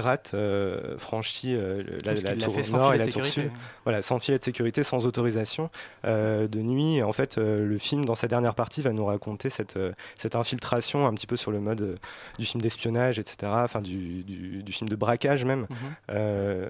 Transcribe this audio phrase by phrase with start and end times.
[0.00, 3.50] rate euh, franchit euh, la, tour nord et la tour sud,
[3.82, 5.70] voilà, sans filet de sécurité, sans autorisation,
[6.04, 7.02] euh, de nuit.
[7.02, 9.76] en fait, le film, dans sa dernière partie, va nous raconter cette,
[10.16, 11.98] cette infiltration un petit peu sur le mode
[12.38, 15.66] du film d'espionnage, etc., enfin du, du, film de braquage même,
[16.08, 16.68] mhm.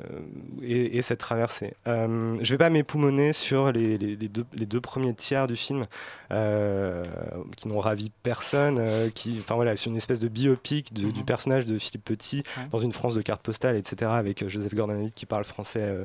[0.63, 1.75] et, cette traversée.
[1.85, 5.87] je ne vais pas m'époumoner sur les, les, deux, les, deux, premiers tiers du film,
[6.31, 11.25] qui n'ont ravi personne, qui, enfin voilà, c'est une espèce de biopic du mhm.
[11.27, 15.15] personnage de Philippe Petit dans une France de cartes postales, etc., avec euh, Joseph Gordon-Levitt
[15.15, 16.05] qui parle français euh,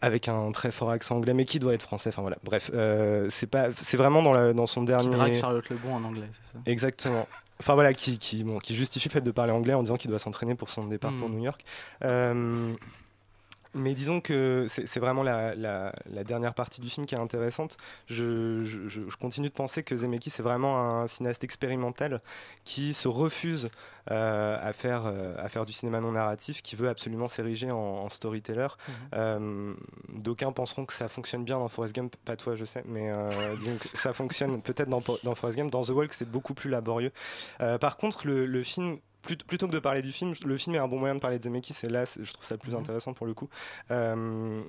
[0.00, 2.08] avec un très fort accent anglais, mais qui doit être français.
[2.08, 5.10] Enfin voilà, bref, euh, c'est pas, c'est vraiment dans, la, dans son dernier.
[5.10, 6.62] Qui drague Charlotte Lebon en anglais, c'est ça?
[6.66, 7.28] Exactement.
[7.60, 10.10] Enfin voilà, qui, qui, bon, qui justifie le fait de parler anglais en disant qu'il
[10.10, 11.34] doit s'entraîner pour son départ pour hmm.
[11.34, 11.64] New York.
[13.74, 15.92] Mais disons que c'est vraiment la,
[16.24, 17.76] dernière partie du film qui est intéressante.
[18.06, 22.20] Je, continue de penser que Zemeckis c'est vraiment un cinéaste expérimental
[22.64, 23.70] qui se refuse
[24.10, 28.08] euh, à, faire, euh, à faire du cinéma non narratif, qui veut absolument s'ériger en,
[28.10, 28.66] storyteller.
[28.66, 28.94] Mhm.
[29.14, 29.74] Euh,
[30.08, 33.12] d'aucuns penseront que ça fonctionne bien dans Forrest Gump, pas toi je sais, mais
[33.94, 35.70] ça fonctionne peut-être dans, dans Forrest Gump.
[35.70, 37.12] Dans The Walk c'est beaucoup plus laborieux.
[37.80, 40.88] par contre le, le film plutôt que de parler du film, le film est un
[40.88, 42.80] bon moyen de parler de Zemeckis, et là, je trouve ça plus mhm.
[42.80, 43.48] intéressant pour le coup.
[43.90, 44.62] Euh,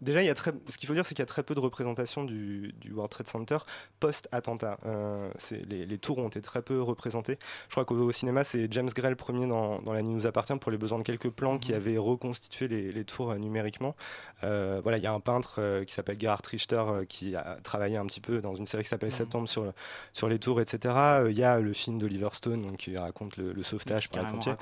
[0.00, 0.52] Déjà, il y a très...
[0.68, 3.26] ce qu'il faut dire, c'est qu'il y a très peu de représentation du, World Trade
[3.26, 3.58] Center
[3.98, 4.78] post-attentat.
[4.86, 5.30] Euh,
[5.68, 7.38] les, les, tours ont été très peu représentées.
[7.68, 10.56] Je crois qu'au cinéma, c'est James Gray le premier dans, dans, La Nuit nous appartient
[10.56, 11.76] pour les besoins de quelques plans qui mhm.
[11.76, 13.94] avaient reconstitué les, les tours euh, numériquement.
[14.42, 18.06] Euh, voilà, il y a un peintre qui s'appelle Gerhard Richter qui a travaillé un
[18.06, 19.16] petit peu dans une série qui s'appelle mhm.
[19.16, 19.72] Septembre sur,
[20.14, 20.94] sur les tours, etc.
[21.28, 24.54] Il y a le film d'Oliver Stone donc, qui raconte le, sauvetage par les pompiers.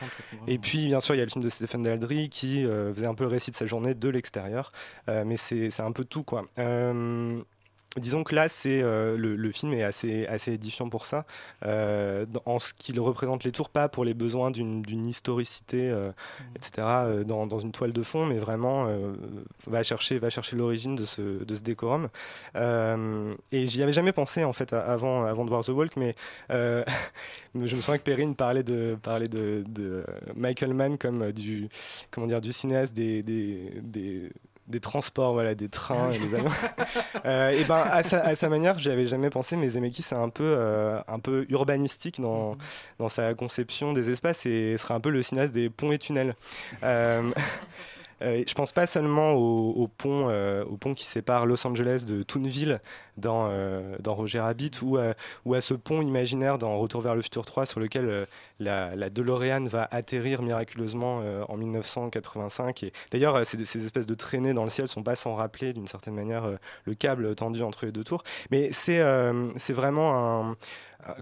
[0.48, 3.14] Et puis, bien sûr, il y a le film de Stephen Daldry qui faisait un
[3.14, 4.72] peu le récit de sa journée de l'extérieur
[5.28, 6.44] mais c'est un peu tout quoi.
[6.58, 7.40] Euh,
[7.96, 11.24] disons que là, c'est euh, le, film est assez, assez édifiant pour ça,
[11.64, 16.12] euh, en ce qu'il représente les tours, pas pour les besoins d'une historicité, mmh.
[16.56, 16.86] etc.,
[17.26, 18.88] dans, dans, une toile de fond, mais vraiment
[19.66, 22.08] va chercher, va chercher l'origine de ce, de ce décorum.
[22.54, 26.14] et j'y avais jamais pensé en fait avant, avant de voir The Walk, mais
[26.50, 26.84] je
[27.54, 30.04] me souviens que Perrine parlait de, parlait de, de
[30.36, 31.68] Michael Mann comme du,
[32.10, 34.30] comment dire, du cinéaste des, des, des
[34.68, 36.50] des transports, voilà, des trains et des avions.
[37.24, 40.14] Euh, et ben à sa, à sa manière, j'y avais jamais pensé, mais Zemeckis c'est
[40.14, 42.58] un peu euh, un peu urbanistique dans mm-hmm.
[42.98, 46.36] dans sa conception des espaces et serait un peu le cinéaste des ponts et tunnels.
[46.82, 47.30] Euh,
[48.22, 52.22] euh, je pense pas seulement au, pont, euh, au pont qui sépare Los Angeles de
[52.22, 52.80] Toonville
[53.16, 54.98] dans, euh, Roger Rabbit ou,
[55.44, 58.26] ou, à ce pont imaginaire dans Retour vers le futur 3 sur lequel
[58.58, 62.82] la, la, DeLorean va atterrir miraculeusement en 1985.
[62.84, 65.86] Et d'ailleurs, ces, ces, espèces de traînées dans le ciel sont pas sans rappeler d'une
[65.86, 66.48] certaine manière
[66.84, 68.22] le câble tendu entre les deux tours.
[68.50, 69.02] Mais c'est
[69.72, 70.54] vraiment un euh,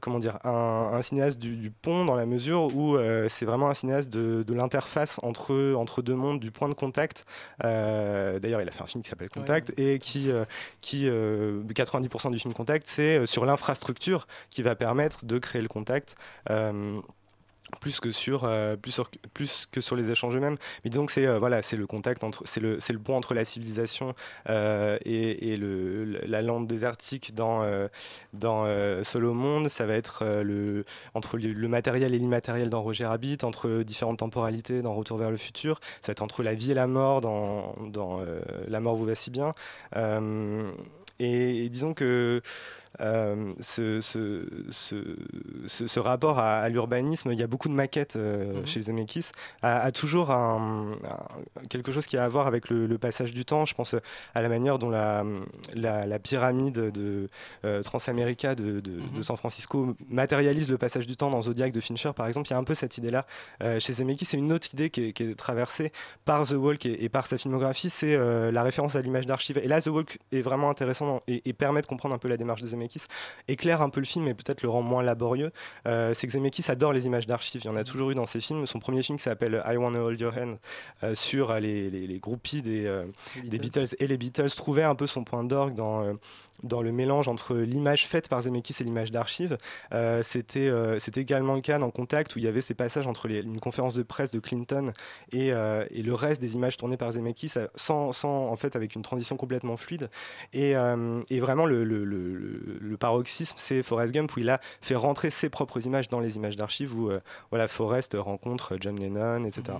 [0.01, 4.11] comment dire, un, cinéaste du, pont dans la mesure où euh, c'est vraiment un cinéaste
[4.11, 7.27] de, l'interface entre, entre deux mondes, du point de contact.
[7.65, 10.31] Euh, d'ailleurs, il a fait un film qui s'appelle Contact et qui,
[10.81, 16.17] qui 90% du film Contact, c'est sur l'infrastructure qui va permettre de créer le contact
[17.81, 19.01] plus que sur euh, plus,
[19.35, 20.57] plus que sur les échanges eux-mêmes.
[20.85, 23.35] Mais donc c'est euh, voilà c'est le contact entre c'est le c'est le pont entre
[23.35, 24.13] la civilisation
[24.49, 27.67] euh, et, et le, la lande désertique dans
[28.33, 28.67] dans
[29.03, 29.69] Solo Monde.
[29.69, 30.85] Ça va être le
[31.15, 35.37] entre le, matériel et l'immatériel dans Roger Rabbit entre différentes temporalités dans Retour vers le
[35.37, 35.81] futur.
[36.01, 38.21] Ça va être entre la vie et la mort dans dans
[38.69, 39.55] La mort vous va si bien.
[41.19, 42.43] Et, disons que
[43.01, 48.61] euh, ce, ce, ce, ce, rapport à, l'urbanisme, il y a beaucoup de maquettes euh,
[48.61, 48.67] mhm.
[48.67, 49.31] chez Zemeckis,
[49.63, 50.97] a, toujours un,
[51.69, 53.67] quelque chose qui a à voir avec le, passage du temps.
[53.67, 53.95] Je pense
[54.35, 55.25] à la manière dont la,
[55.75, 57.29] la, pyramide de
[57.65, 59.23] euh, Transamerica de, de, mhm.
[59.23, 62.49] San Francisco matérialise le passage du temps dans Zodiac de Fincher, par exemple.
[62.49, 63.27] Il y a un peu cette idée-là
[63.79, 64.25] chez Zemeckis.
[64.25, 65.93] C'est une autre idée qui est, traversée
[66.25, 69.59] par The Walk et, et par sa filmographie, c'est la référence à l'image d'archive.
[69.59, 72.63] Et là, The Walk est vraiment intéressant et, permet de comprendre un peu la démarche
[72.63, 72.86] de Zemeckis,
[73.49, 75.53] éclaire un peu le film et peut-être le rend moins laborieux.
[75.87, 77.63] Euh, c'est que Zemeckis adore les images d'archives.
[77.65, 78.67] Il y en a toujours eu dans ses films.
[78.67, 80.59] Son premier film qui s'appelle I Wanna Hold Your Hand
[81.03, 83.05] euh, sur les, les, groupies des, euh,
[83.45, 86.17] des Beatles et les Beatles trouvait un peu son point d'orgue dans
[86.63, 89.59] dans le mélange entre l'image faite par Zemeckis et l'image d'archives.
[89.93, 93.07] Euh, c'était, euh, c'était également le cas dans Contact où il y avait ces passages
[93.07, 94.93] entre les, une conférence de presse de Clinton
[95.33, 98.95] et, euh, et, le reste des images tournées par Zemeckis sans, sans, en fait avec
[98.95, 100.09] une transition complètement fluide.
[100.53, 100.75] Et,
[101.31, 105.49] et vraiment le, le, le, paroxysme c'est Forrest Gump où il a fait rentrer ses
[105.49, 107.11] propres images dans les images d'archives où
[107.51, 109.79] voilà Forrest rencontre John Lennon, etc.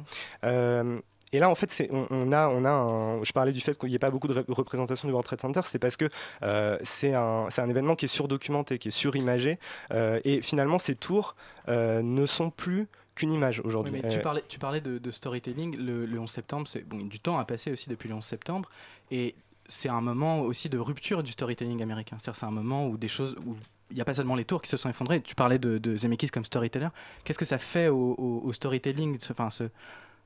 [1.37, 3.99] Et là, en fait, on, a, on a je parlais du fait qu'il n'y ait
[3.99, 6.09] pas beaucoup de représentation du World Trade Center, c'est parce que
[6.43, 9.59] euh, c'est un, un, événement qui est surdocumenté, qui est surimagé.
[9.93, 11.37] Euh, et finalement, ces tours
[11.69, 14.01] euh, ne sont plus qu'une image aujourd'hui.
[14.11, 15.77] tu parlais, tu parlais de, storytelling.
[15.77, 18.71] Le, 11 septembre, c'est bon, du temps a passé aussi depuis le 11 septembre,
[19.11, 19.35] et
[19.69, 22.17] c'est un moment aussi de rupture du storytelling américain.
[22.19, 23.57] C'est un moment où des choses, où
[23.91, 25.21] il n'y a pas seulement les tours qui se sont effondrées.
[25.21, 26.89] Tu parlais de, de Zemeckis comme storyteller.
[27.25, 29.65] Qu'est-ce que ça fait au, storytelling, enfin, ce,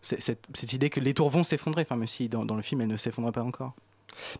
[0.02, 2.88] cette, idée que les tours vont s'effondrer, enfin, même si dans, dans le film, elles
[2.88, 3.74] ne s'effondrent pas encore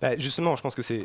[0.01, 1.05] bah, justement, je pense que c'est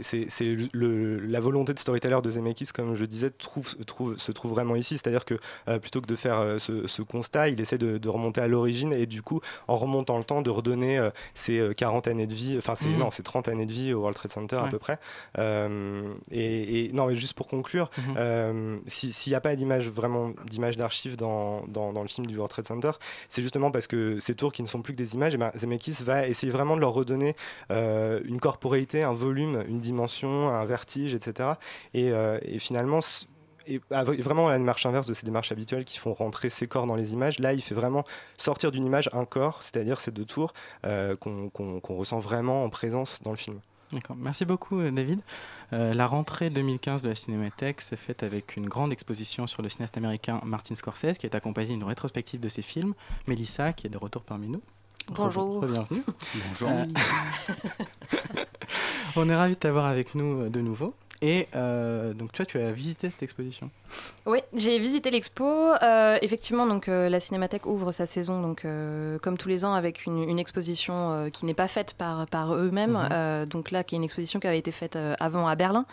[0.73, 4.97] la volonté de storyteller de Zemeckis, comme je disais, trouve, trouve, se trouve vraiment ici.
[4.97, 5.35] C'est-à-dire que
[5.67, 9.05] euh, plutôt que de faire euh, ce, constat, il essaie de, remonter à l'origine et
[9.05, 12.73] du coup, en remontant le temps, de redonner euh, ses 40 années de vie, enfin,
[12.73, 12.97] mmh.
[12.97, 14.99] non, 30 années de vie au World Trade Center à peu près.
[16.31, 18.77] Et, non, mais juste pour conclure, mmh.
[18.87, 22.65] s'il n'y a pas d'image vraiment d'image d'archives dans, dans, le film du World Trade
[22.65, 22.91] Center,
[23.29, 25.51] c'est justement parce que ces tours qui ne sont plus que des images, et ben,
[25.55, 27.35] Zemeckis va essayer vraiment de leur redonner
[27.69, 31.49] une corps corporéité, un volume, une dimension, un vertige, etc.
[31.95, 32.99] Euh, et, finalement,
[33.67, 36.95] et vraiment la démarche inverse de ces démarches habituelles qui font rentrer ces corps dans
[36.95, 37.39] les images.
[37.39, 38.05] Là, il fait vraiment
[38.37, 40.53] sortir d'une image un corps, c'est-à-dire ces deux tours
[40.85, 43.59] euh, qu'on ressent vraiment en présence dans le film.
[43.91, 45.19] D'accord, merci beaucoup euh, David.
[45.71, 49.97] la rentrée 2015 de la Cinémathèque s'est faite avec une grande exposition sur le cinéaste
[49.97, 52.93] américain Martin Scorsese qui est accompagné d'une rétrospective de ses films.
[53.27, 54.61] Mélissa qui est de retour parmi nous.
[55.11, 55.61] Bonjour.
[55.61, 56.03] Bienvenue.
[56.47, 56.69] Bonjour.
[56.69, 56.85] Euh,
[59.15, 60.93] on est ravis de t'avoir avec nous euh, de nouveau.
[61.21, 63.69] Et euh, donc, toi, tu as visité cette exposition
[64.25, 65.45] Oui, j'ai visité l'expo.
[65.45, 68.65] Euh, effectivement, donc euh, la Cinémathèque ouvre sa saison, donc
[69.21, 72.97] comme tous les ans, avec une, exposition qui n'est pas faite par, par eux-mêmes.
[73.09, 73.45] Mhm.
[73.45, 75.85] donc là, qui est une exposition qui avait été faite avant à Berlin.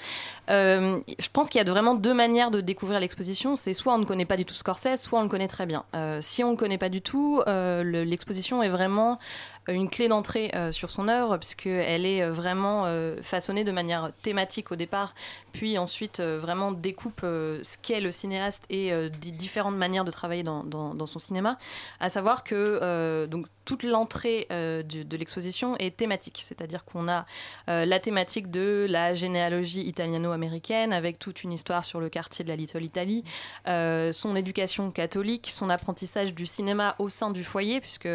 [0.48, 3.56] je pense qu'il y a vraiment deux manières de découvrir l'exposition.
[3.56, 5.84] C'est soit on ne connaît pas du tout Scorsese, soit on le connaît très bien.
[6.20, 9.18] si on ne connaît pas du tout, l'exposition est vraiment
[9.68, 14.10] une clé d'entrée euh, sur son œuvre, puisqu'elle est euh, vraiment euh, façonnée de manière
[14.22, 15.14] thématique au départ,
[15.52, 21.06] puis ensuite vraiment découpe ce qu'est le cinéaste et différentes manières de travailler dans, dans,
[21.06, 21.58] son cinéma.
[22.00, 27.26] À savoir que donc, toute l'entrée de, l'exposition est thématique, c'est-à-dire qu'on a
[27.66, 32.56] la thématique de la généalogie italiano-américaine, avec toute une histoire sur le quartier de la
[32.56, 33.22] Little Italy,
[33.66, 38.08] son éducation catholique, son apprentissage du cinéma au sein du foyer, puisque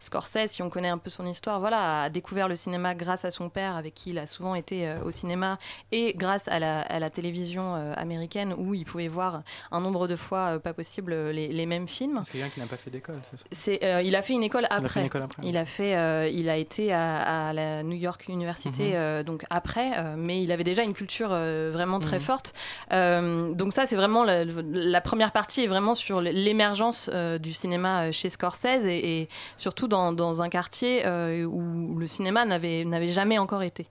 [0.00, 3.30] Scorsese, si on connaît un peu son histoire, voilà, a découvert le cinéma grâce à
[3.30, 5.58] son père, avec qui il a souvent été euh, au cinéma,
[5.92, 9.42] et grâce à la, télévision euh, américaine, où il pouvait voir
[9.72, 12.20] un nombre de fois euh, pas possible les, mêmes films.
[12.24, 13.20] C'est quelqu'un qui n'a pas fait d'école,
[13.52, 15.08] c'est il a fait une école après.
[15.42, 19.22] Il a, fait, il a été à, la New York University, mhm.
[19.22, 22.22] donc après, mais il avait déjà une culture vraiment très mhm.
[22.22, 22.54] forte.
[22.90, 27.08] donc ça, c'est vraiment la, première partie est vraiment sur l'émergence
[27.40, 32.44] du cinéma chez Scorsese et, et surtout dans, dans un quartier euh, où le cinéma
[32.44, 33.86] n'avait jamais encore été.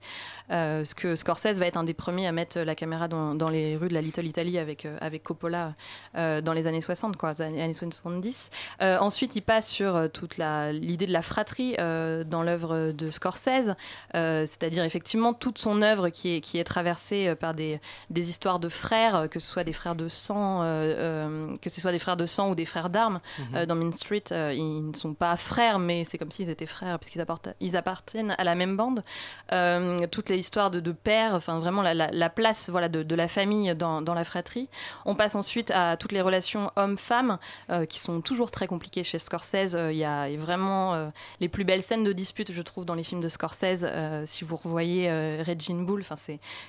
[0.50, 3.76] Euh, ce que Scorsese va être un des premiers à mettre la caméra dans, les
[3.76, 5.74] rues de la Little Italy avec, euh, avec Coppola
[6.14, 8.50] dans les années 60, quoi, les années 70.
[8.80, 13.74] ensuite, il passe sur toute l'idée de la fratrie dans l'œuvre de Scorsese,
[14.12, 18.68] c'est-à-dire effectivement toute son œuvre qui est, qui est traversée par des, des histoires de
[18.68, 22.50] frères, que ce soit des frères de sang, que ce soit des frères de sang
[22.50, 23.20] ou des frères d'armes.
[23.38, 23.66] Mhm.
[23.66, 27.08] dans Main Street, ils ne sont pas frères, mais c'est comme s'ils étaient frères parce
[27.08, 27.24] qu'ils
[27.60, 29.04] ils appartiennent à la même bande.
[29.52, 33.74] Euh, toutes les histoires de, de pères, enfin vraiment la, place voilà, de, la famille
[33.74, 34.68] dans, la fratrie.
[35.04, 37.38] On passe ensuite à toutes les relations hommes-femmes
[37.70, 39.74] euh, qui sont toujours très compliquées chez Scorsese.
[39.74, 41.10] Euh, il y a vraiment
[41.40, 43.86] les plus belles scènes de dispute, je trouve, dans les films de Scorsese.
[44.24, 45.10] si vous revoyez
[45.42, 46.04] Regine Bull,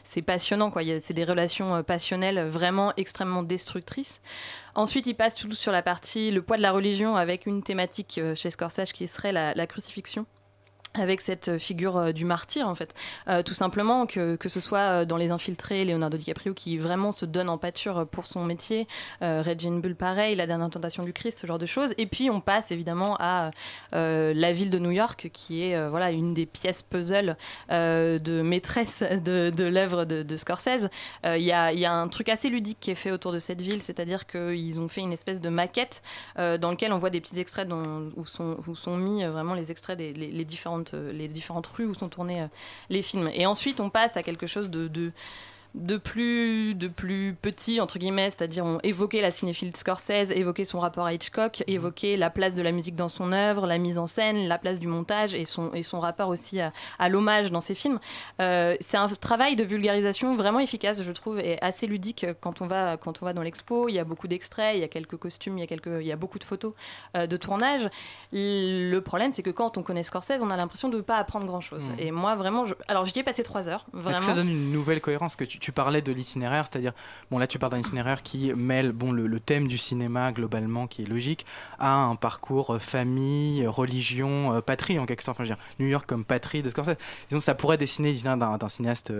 [0.03, 0.71] c'est passionnant.
[1.01, 4.21] C'est des relations passionnelles vraiment extrêmement destructrices.
[4.75, 8.17] Ensuite, il passe tout sur la partie le poids de la religion avec une thématique
[8.17, 10.25] euh, chez Scorsese qui serait la crucifixion
[10.93, 12.93] avec cette euh, figure euh, du martyr en fait.
[13.27, 17.25] Euh, tout simplement que, que ce soit dans les infiltrés Leonardo DiCaprio qui vraiment se
[17.25, 18.87] donne en pâture pour son métier
[19.21, 21.93] Regine Bull pareil la dernière tentation du Christ ce genre de choses.
[21.97, 23.51] Et puis on passe évidemment à
[23.91, 27.37] la ville de New York qui est voilà une des pièces puzzle
[27.69, 30.89] de maîtresse de, de l'œuvre de, Scorsese.
[31.23, 33.61] Il y a, y, a, un truc assez ludique qui est fait autour de cette
[33.61, 36.01] ville c'est-à-dire qu'ils ont fait une espèce de maquette
[36.37, 37.69] dans lequel on voit des petits extraits
[38.15, 41.85] où, sont, où sont mis vraiment les extraits des les, différentes euh, les différentes rues
[41.85, 42.47] où sont tournés euh,
[42.89, 43.29] les films.
[43.33, 45.11] Et ensuite, on passe à quelque chose de, de
[45.73, 50.65] de plus, de plus petit, entre guillemets, c'est-à-dire on évoquait la cinéphilie de Scorsese, évoquait
[50.65, 51.73] son rapport à Hitchcock, mhm.
[51.73, 54.79] évoquait la place de la musique dans son œuvre, la mise en scène, la place
[54.79, 57.99] du montage et son, et son rapport aussi à, l'hommage dans ses films.
[58.41, 62.67] Euh, c'est un travail de vulgarisation vraiment efficace, je trouve, et assez ludique quand on
[62.67, 63.87] va, quand on va dans l'expo.
[63.87, 66.07] Il y a beaucoup d'extraits, il y a quelques costumes, il y a, quelques, il
[66.07, 66.73] y a beaucoup de photos
[67.15, 67.89] euh, de tournage.
[68.33, 71.45] Le problème, c'est que quand on connaît Scorsese, on a l'impression de ne pas apprendre
[71.45, 71.89] grand-chose.
[71.91, 71.99] Mhm.
[71.99, 72.73] Et moi, vraiment, je...
[72.89, 73.85] alors j'y ai passé trois heures.
[74.09, 76.93] Est-ce que ça donne une nouvelle cohérence que tu tu, parlais de l'itinéraire, c'est-à-dire,
[77.29, 81.03] bon là tu parles d'un itinéraire qui mêle bon, le, thème du cinéma globalement, qui
[81.03, 81.45] est logique,
[81.79, 85.37] à un parcours famille, religion, patrie en quelque sorte.
[85.37, 86.97] Enfin, je veux dire, New York comme patrie de Scorsese.
[87.31, 89.13] Donc ça pourrait dessiner d'un cinéaste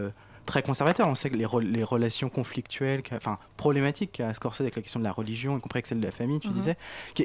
[0.45, 1.07] très conservateur.
[1.07, 5.05] On sait que les, les relations conflictuelles, enfin problématiques à Scorsese avec la question de
[5.05, 6.53] la religion, y compris avec celle de la famille, tu mhm.
[6.53, 6.77] disais,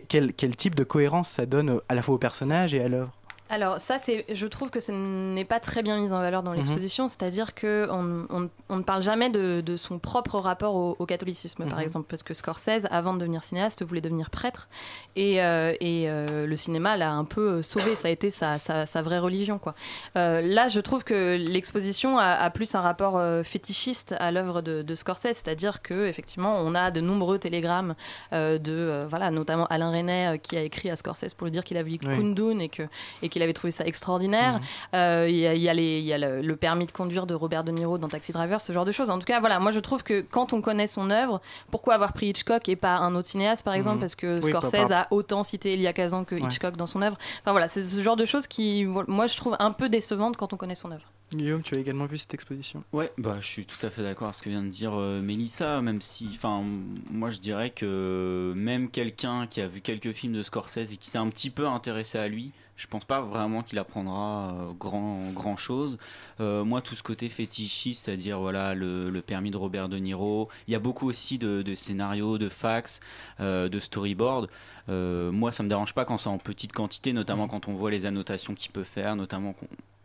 [0.08, 3.12] quel, quel, type de cohérence ça donne à la fois au personnage et à l'œuvre?
[3.48, 6.50] Alors ça, c'est, je trouve que ce n'est pas très bien mis en valeur dans
[6.50, 6.58] mhm.
[6.58, 11.64] l'exposition, c'est-à-dire qu'on on, on, ne parle jamais de, de son propre rapport au, catholicisme,
[11.64, 11.84] par mhm.
[11.84, 14.68] exemple, parce que Scorsese, avant de devenir cinéaste, voulait devenir prêtre,
[15.14, 19.02] et, euh, et euh, le cinéma l'a un peu sauvé, ça a été sa, sa,
[19.02, 19.58] vraie religion.
[19.58, 19.74] Quoi.
[20.16, 24.94] Euh, là, je trouve que l'exposition a, plus un rapport fétichiste à l'œuvre de, de,
[24.94, 27.94] Scorsese, c'est-à-dire que effectivement, on a de nombreux télégrammes
[28.32, 31.82] de, voilà, notamment Alain René qui a écrit à Scorsese pour lui dire qu'il a
[31.82, 32.82] vu Kundun et que,
[33.22, 34.54] et il avait trouvé ça extraordinaire.
[34.54, 34.60] Mhm.
[34.94, 38.60] Euh, il y, a, le, permis de conduire de Robert De Niro dans Taxi Driver,
[38.60, 39.10] ce genre de choses.
[39.10, 41.40] En tout cas, voilà, moi je trouve que quand on connaît son œuvre,
[41.70, 44.00] pourquoi avoir pris Hitchcock et pas un autre cinéaste, par exemple, mhm.
[44.00, 47.16] parce que Scorsese a autant cité Elia Kazan que Hitchcock dans son œuvre.
[47.40, 50.52] Enfin voilà, c'est ce genre de choses qui, moi je trouve un peu décevantes quand
[50.52, 51.04] on connaît son œuvre.
[51.34, 52.84] Guillaume, tu as également vu cette exposition?
[52.92, 55.20] Ouais, bah, je suis tout à fait d'accord avec ce que vient de dire euh,
[55.20, 56.62] Mélissa, même si, enfin,
[57.10, 61.10] moi je dirais que même quelqu'un qui a vu quelques films de Scorsese et qui
[61.10, 65.30] s'est un petit peu intéressé à lui, je pense pas vraiment qu'il apprendra euh, grand,
[65.32, 65.98] grand chose.
[66.40, 70.72] Euh, moi, tout ce côté fétichiste, c'est-à-dire voilà, le, permis de Robert De Niro, il
[70.72, 73.00] y a beaucoup aussi de, scénarios, de fax,
[73.40, 74.48] euh, de storyboard.
[74.88, 77.50] moi, ça me dérange pas quand c'est en petite quantité, notamment mmh.
[77.50, 79.54] quand on voit les annotations qu'il peut faire, notamment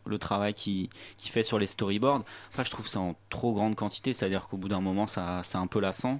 [0.05, 2.23] le travail qu'il fait sur les storyboards.
[2.49, 5.57] Après, je trouve ça en trop grande quantité, c'est-à-dire qu'au bout d'un moment, ça, c'est
[5.57, 6.19] un peu lassant.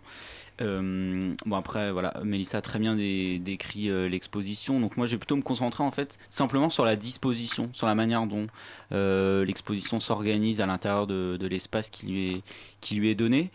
[0.62, 5.18] Euh, bon après voilà, Mélissa a très bien décrit euh, l'exposition, donc moi je vais
[5.18, 8.48] plutôt me concentrer en fait simplement sur la disposition, sur la manière dont
[8.92, 12.44] euh, l'exposition s'organise à l'intérieur de, l'espace qui
[12.92, 13.52] lui est donné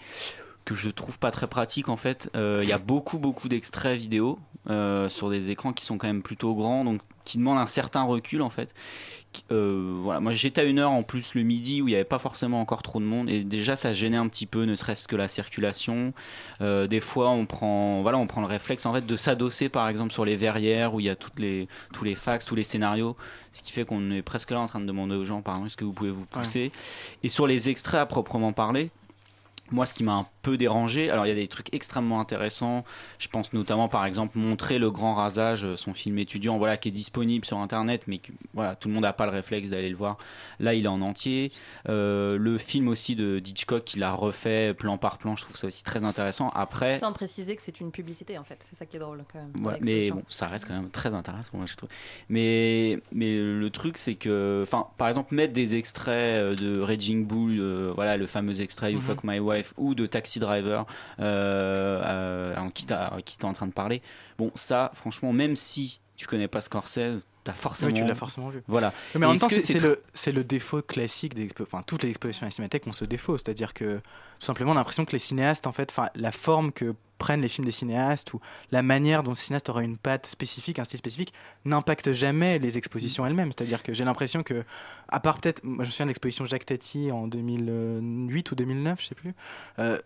[0.66, 2.30] que je trouve pas très pratique en fait.
[2.34, 4.38] Il y a beaucoup beaucoup d'extraits vidéo
[5.08, 8.40] sur des écrans qui sont quand même plutôt grands, donc qui demandent un certain recul
[8.40, 8.72] en fait,
[9.52, 12.04] euh, voilà, moi j'étais à une heure en plus le midi où il n'y avait
[12.04, 15.08] pas forcément encore trop de monde et déjà ça gênait un petit peu, ne serait-ce
[15.08, 16.12] que la circulation.
[16.60, 19.88] Euh, des fois on prend, voilà, on prend le réflexe en fait de s'adosser par
[19.88, 22.64] exemple sur les verrières où il y a toutes les, tous les fax, tous les
[22.64, 23.16] scénarios,
[23.52, 25.68] ce qui fait qu'on est presque là en train de demander aux gens par exemple
[25.68, 26.72] est-ce que vous pouvez vous pousser?
[27.22, 28.90] Et sur les extraits à proprement parler,
[29.70, 32.84] moi, ce qui m'a un peu dérangé, alors il y a des trucs extrêmement intéressants.
[33.18, 36.88] Je pense notamment, par exemple, montrer le grand rasage, euh, son film étudiant, voilà, qui
[36.88, 39.88] est disponible sur Internet, mais que, voilà, tout le monde n'a pas le réflexe d'aller
[39.88, 40.18] le voir.
[40.60, 41.50] Là, il est en entier.
[41.88, 45.66] Euh, le film aussi de Hitchcock, qu'il a refait plan par plan, je trouve ça
[45.66, 46.48] aussi très intéressant.
[46.54, 49.40] Après, sans préciser que c'est une publicité, en fait, c'est ça qui est drôle quand
[49.40, 49.78] même.
[49.80, 51.90] mais bon, ça reste quand même très intéressant, moi, je trouve.
[52.28, 57.26] Mais mais le truc, c'est que, enfin, par exemple, mettre des extraits euh, de Raging
[57.26, 57.60] Bull,
[57.96, 59.04] voilà, le fameux extrait You mhm.
[59.04, 60.86] Fuck My Wife ou de Taxi Driver
[61.20, 64.02] euh, euh, en qui t'es en train de parler.
[64.38, 67.92] Bon, ça, franchement, même si tu connais pas Scorsese, as forcément.
[67.92, 68.62] Oui, tu l'as forcément vu.
[68.66, 68.92] Voilà.
[69.14, 69.98] Mais en même temps, c'est le,
[70.32, 73.38] le, défaut classique des Enfin, toutes les expositions à la Cinémathèque ont ce défaut.
[73.38, 73.98] C'est-à-dire que,
[74.38, 77.48] tout simplement, on a l'impression que les cinéastes, en fait, la forme que prennent les
[77.48, 80.98] films des cinéastes ou la manière dont le cinéaste aura une patte spécifique, un style
[80.98, 81.32] spécifique,
[81.64, 83.26] n'impacte jamais les expositions mm.
[83.26, 83.52] elles-mêmes.
[83.52, 84.64] C'est-à-dire que j'ai l'impression que,
[85.08, 89.00] à part peut-être, moi je me souviens de l'exposition Jacques Tati en 2008 ou 2009,
[89.00, 89.34] je sais plus,
[89.78, 89.98] euh,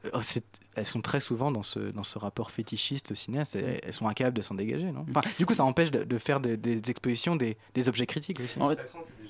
[0.76, 3.78] elles sont très souvent dans ce, dans ce rapport fétichiste au cinéaste, mm.
[3.82, 4.92] elles, sont incapables de s'en dégager.
[4.92, 5.04] Non?
[5.10, 8.60] Enfin, du coup, ça empêche de, faire des, expositions des, des, objets critiques aussi.
[8.60, 9.29] En fait, c'est déjà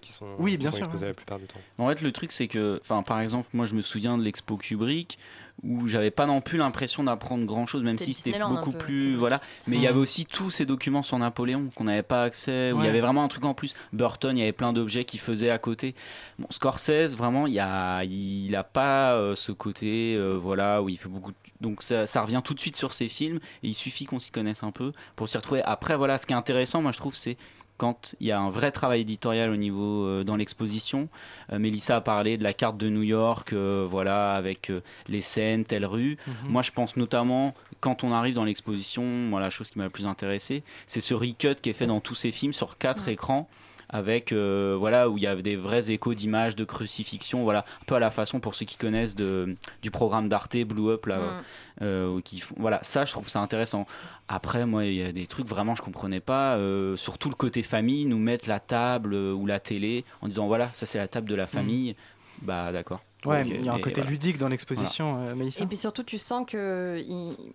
[0.00, 1.60] qui sont, oui, bien sûr, exposés la plupart du temps.
[1.78, 5.18] En fait, le truc, c'est que, par exemple, moi je me souviens de l'expo Kubrick
[5.62, 9.14] où j'avais pas non plus l'impression d'apprendre grand chose, même si c'était beaucoup plus.
[9.14, 9.40] Voilà.
[9.66, 12.80] Mais il y avait aussi tous ces documents sur Napoléon qu'on n'avait pas accès, où
[12.80, 13.74] il y avait vraiment un truc en plus.
[13.92, 15.94] Burton, il y avait plein d'objets qui faisaient à côté.
[16.38, 20.88] Bon, Scorsese, vraiment, il, y a, il a pas euh, ce côté, euh, voilà, où
[20.88, 21.32] il fait beaucoup.
[21.60, 24.32] Donc ça, ça, revient tout de suite sur ses films, et il suffit qu'on s'y
[24.32, 25.62] connaisse un peu pour s'y retrouver.
[25.62, 27.36] Après, voilà, ce qui est intéressant, moi je trouve, c'est
[27.76, 31.08] quand il y a un vrai travail éditorial au niveau euh, dans l'exposition.
[31.52, 34.72] Euh, Mélissa a parlé de la carte de New York, euh, voilà, avec
[35.08, 36.16] les scènes, telle rue.
[36.26, 36.34] Mhm.
[36.50, 39.90] Moi, je pense notamment quand on arrive dans l'exposition, moi, la chose qui m'a le
[39.90, 43.48] plus intéressé, c'est ce recut qui est fait dans tous ces films sur quatre écrans
[43.92, 47.94] avec voilà où il y a des vrais échos d'images de crucifixion voilà un peu
[47.94, 51.42] à la façon pour ceux qui connaissent de, du programme d'Arte Blue Up là mm.
[51.80, 53.86] Euh, qui font, voilà, ça je trouve ça intéressant.
[54.28, 56.56] Après, moi, il y a des trucs vraiment je comprenais pas.
[56.56, 60.46] Euh, surtout le côté famille, nous mettre la table euh, ou la télé en disant
[60.46, 61.96] voilà, ça c'est la table de la famille.
[62.42, 63.02] Bah d'accord.
[63.24, 66.44] Ouais, il y a un côté ludique dans l'exposition, euh, Et puis surtout, tu sens
[66.46, 67.02] que,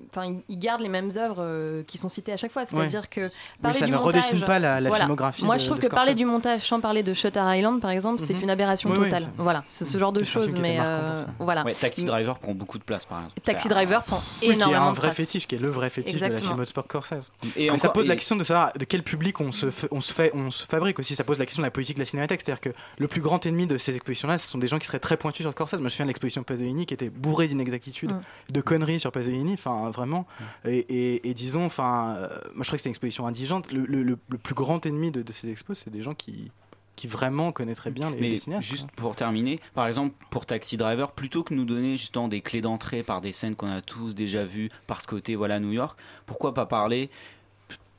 [0.10, 2.66] enfin, il, garde les mêmes œuvres euh, qui sont citées à chaque fois.
[2.66, 3.30] C'est-à-dire que
[3.62, 5.44] parler ça ne redessine pas la, filmographie.
[5.44, 8.34] Moi, je trouve que parler du montage sans parler de Shutter Island, par exemple, c'est
[8.34, 8.44] mhm.
[8.44, 9.28] une aberration totale.
[9.38, 11.64] voilà, c'est ce genre de choses, mais euh, voilà.
[11.74, 13.40] Taxi Driver prend beaucoup de place, par exemple.
[13.42, 14.68] Taxi Driver prend énormément de place.
[14.68, 17.32] Qui est un vrai fétiche, qui est le vrai fétiche de la film Sport Scorsese.
[17.56, 20.32] Et ça pose la question de savoir de quel public on se, on se fait,
[20.34, 21.16] on se fabrique aussi.
[21.16, 23.46] Ça pose la question de la politique de la cinémathèque, c'est-à-dire que le plus grand
[23.46, 25.80] ennemi de ces expositions-là, ce sont des gens qui seraient très pointus sur Scorsese.
[25.80, 28.22] Moi, je viens de l'exposition Pasolini qui était bourrée d'inexactitudes, mm.
[28.52, 30.28] de conneries sur Pasolini, enfin vraiment.
[30.66, 30.70] Mm.
[30.70, 33.72] Et, disons, enfin, euh, moi je crois que c'est une exposition indigente.
[33.72, 36.52] Le, plus grand ennemi de, ces expos, c'est des gens qui
[36.96, 38.68] qui vraiment connaîtraient bien les, Mais cinéastes.
[38.68, 42.60] Juste pour terminer, par exemple pour Taxi Driver, plutôt que nous donner justement des clés
[42.60, 45.96] d'entrée par des scènes qu'on a tous déjà vues par ce côté voilà New York,
[46.26, 47.12] pourquoi pas parler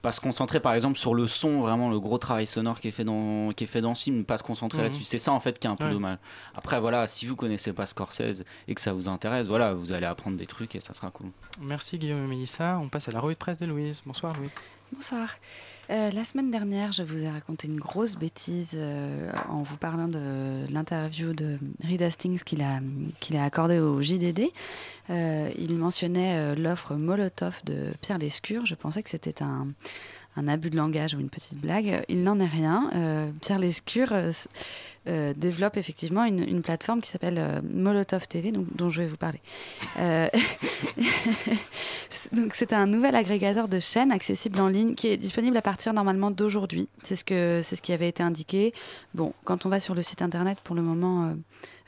[0.03, 2.93] pas se concentrer par exemple sur le son, vraiment le gros travail sonore qui est
[2.93, 4.85] fait dans, qui est fait dans ce film, pas se concentrer mhm.
[4.85, 5.05] là-dessus.
[5.05, 6.19] C'est ça en fait qui est un peu dommage.
[6.55, 10.07] Après voilà, si vous connaissez pas Scorsese et que ça vous intéresse, voilà, vous allez
[10.07, 11.31] apprendre des trucs et ça sera cool.
[11.61, 12.79] Merci Guillaume et Mélissa.
[12.81, 14.03] On passe à la revue de presse de Louise.
[14.07, 14.53] Bonsoir Louise.
[14.93, 15.29] Bonsoir.
[15.91, 20.09] Euh, la semaine dernière, je vous ai raconté une grosse bêtise euh, en vous parlant
[20.09, 22.81] de l'interview de Reed Hastings qu'il a,
[23.21, 24.51] qu'il a accordé au JDD.
[25.09, 28.67] Euh, il mentionnait l'offre Molotov de Pierre Lescure.
[28.67, 29.69] Je pensais que c'était un,
[30.37, 32.05] un, abus de langage ou une petite blague.
[32.09, 33.33] Il n'en est rien.
[33.41, 34.13] Pierre Lescure
[35.09, 39.41] euh, développe effectivement une, plateforme qui s'appelle euh, Molotov TV, dont je vais vous parler.
[39.99, 40.29] Euh,
[42.11, 46.31] c'est un nouvel agrégateur de chaînes accessible en ligne qui est disponible à partir normalement
[46.31, 46.89] d'aujourd'hui.
[47.03, 47.25] C'est ce
[47.63, 48.73] ce qui avait été indiqué.
[49.15, 51.35] Bon, quand on va sur le site internet, pour le moment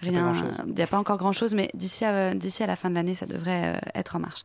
[0.03, 0.33] Rien,
[0.67, 3.15] il n'y a pas encore grand-chose, mais d'ici à, d'ici à la fin de l'année,
[3.15, 4.45] ça devrait euh, être en marche.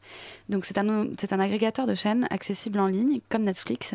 [0.50, 3.93] Donc c'est un, c'est un agrégateur de chaînes accessible en ligne, comme Netflix,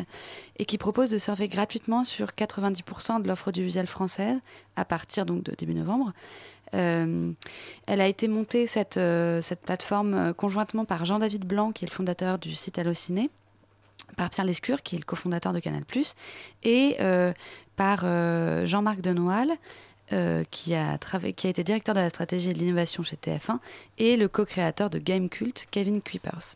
[0.57, 4.39] et qui propose de surfer gratuitement sur 90% de l'offre audiovisuelle française
[4.75, 6.13] à partir donc de début novembre.
[6.73, 7.31] Euh,
[7.85, 11.93] elle a été montée, cette, euh, cette plateforme, conjointement par Jean-David Blanc, qui est le
[11.93, 13.29] fondateur du site Allociné,
[14.17, 15.83] par Pierre Lescure, qui est le cofondateur de Canal+,
[16.63, 16.97] et
[17.75, 17.99] par
[18.65, 19.51] Jean-Marc Denoal,
[20.13, 20.97] euh, qui, a
[21.43, 23.59] été directeur de la stratégie et de l'innovation chez TF1,
[23.97, 26.55] et le co-créateur de Game Cult, Kevin Kuipers.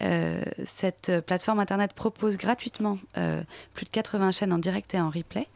[0.00, 3.42] Euh, cette plateforme internet propose gratuitement euh,
[3.74, 5.48] plus de 80 chaînes en direct et en replay.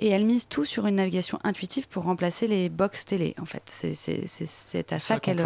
[0.00, 3.34] Et elle mise tout sur une navigation intuitive pour remplacer les box télé.
[3.40, 5.44] En fait, c'est à ça qu'elle.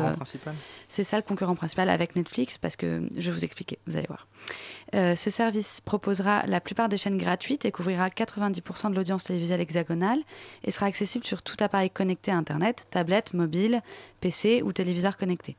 [0.88, 4.06] C'est ça le concurrent principal avec Netflix, parce que je vais vous expliquer, vous allez
[4.06, 4.26] voir.
[4.94, 9.60] Euh, ce service proposera la plupart des chaînes gratuites et couvrira 90% de l'audience télévisuelle
[9.60, 10.20] hexagonale
[10.64, 13.82] et sera accessible sur tout appareil connecté à Internet, tablette, mobile,
[14.20, 15.56] PC ou téléviseur connecté.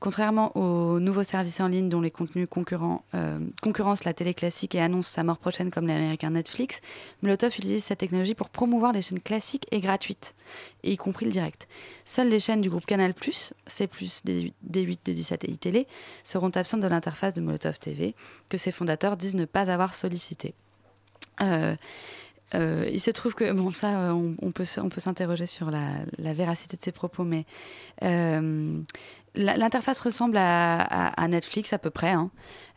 [0.00, 2.48] Contrairement aux nouveaux services en ligne dont les contenus
[3.14, 6.80] euh, concurrencent la télé classique et annoncent sa mort prochaine comme l'américain Netflix,
[7.22, 10.34] Molotov utilise cette technologie pour promouvoir les chaînes classiques et gratuites,
[10.82, 11.68] y compris le direct.
[12.04, 13.14] Seules les chaînes du groupe Canal+,
[13.66, 15.86] C+, D8, D17 et iTélé
[16.24, 18.14] seront absentes de l'interface de Molotov TV,
[18.48, 20.54] que ses fondateurs disent ne pas avoir sollicité.
[21.40, 21.76] Euh,
[22.54, 26.76] euh, il se trouve que, bon, ça, on, peut, on peut s'interroger sur la, véracité
[26.76, 27.44] de ses propos, mais
[29.34, 32.30] L'interface ressemble à, Netflix à peu près, hein.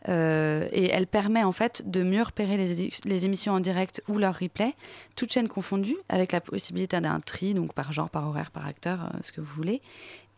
[0.08, 4.38] euh, et elle permet en fait de mieux repérer les, émissions en direct ou leur
[4.38, 4.74] replay,
[5.16, 9.02] toutes chaînes confondues, avec la possibilité d'un tri, donc par genre, par horaire, par acteur,
[9.02, 9.82] euh, ce que vous voulez,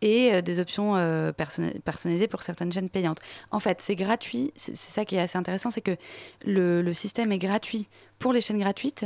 [0.00, 0.94] et euh, des options
[1.36, 3.20] personnalisées pour certaines chaînes payantes.
[3.52, 5.96] En fait, c'est gratuit, c'est ça qui est assez intéressant, c'est que
[6.44, 7.86] le, système est gratuit
[8.18, 9.04] pour les chaînes gratuites.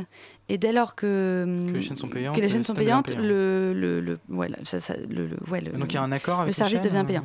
[0.48, 4.00] Et dès lors que, que les chaînes sont payantes, les chaînes sont payantes le, le,
[4.00, 6.80] le, ouais, ça, le, ouais, le, Donc il y a un accord avec Le service
[6.80, 7.24] devient payant.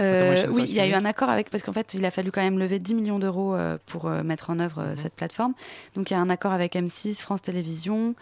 [0.00, 2.10] Euh, euh oui, il y a eu un accord avec, parce qu'en fait, il a
[2.10, 4.96] fallu quand même lever 10 millions d'euros euh, pour euh, mettre en œuvre mhm.
[4.96, 5.54] cette plateforme.
[5.94, 8.14] Donc il y a un accord avec M6, France Télévisions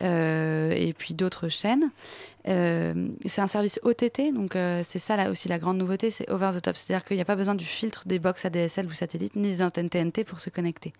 [0.00, 1.90] et puis d'autres chaînes.
[2.46, 4.52] c'est un service OTT, donc
[4.82, 6.76] c'est ça là aussi la grande nouveauté, c'est over the top.
[6.76, 9.62] C'est-à-dire qu'il n'y a pas besoin du filtre des box ADSL ou satellites, ni des
[9.62, 10.94] antennes TNT pour se connecter.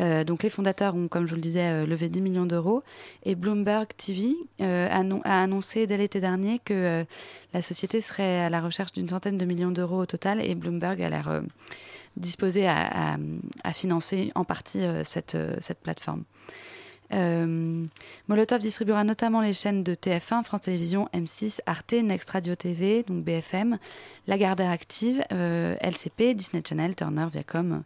[0.00, 2.82] Euh, donc les fondateurs ont, comme je vous le disais, euh, levé 10 millions d'euros.
[3.24, 7.04] Et Bloomberg TV euh, a, annoncé dès l'été dernier que
[7.52, 10.40] la société serait à la recherche d'une centaine de millions d'euros au total.
[10.40, 11.42] Et Bloomberg a l'air
[12.16, 13.16] disposé à,
[13.72, 16.24] financer en partie cette, cette plateforme.
[17.12, 23.22] Molotov distribuera notamment les chaînes de TF1, France Télévisions, M6, Arte, Next Radio TV, donc
[23.24, 23.78] BFM,
[24.26, 27.82] Lagardère Active, LCP, Disney Channel, Turner, Viacom,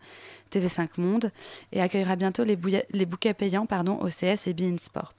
[0.52, 1.32] TV5 Monde
[1.72, 5.12] et accueillera bientôt les, bouquets payants pardon, OCS et Bein Sport.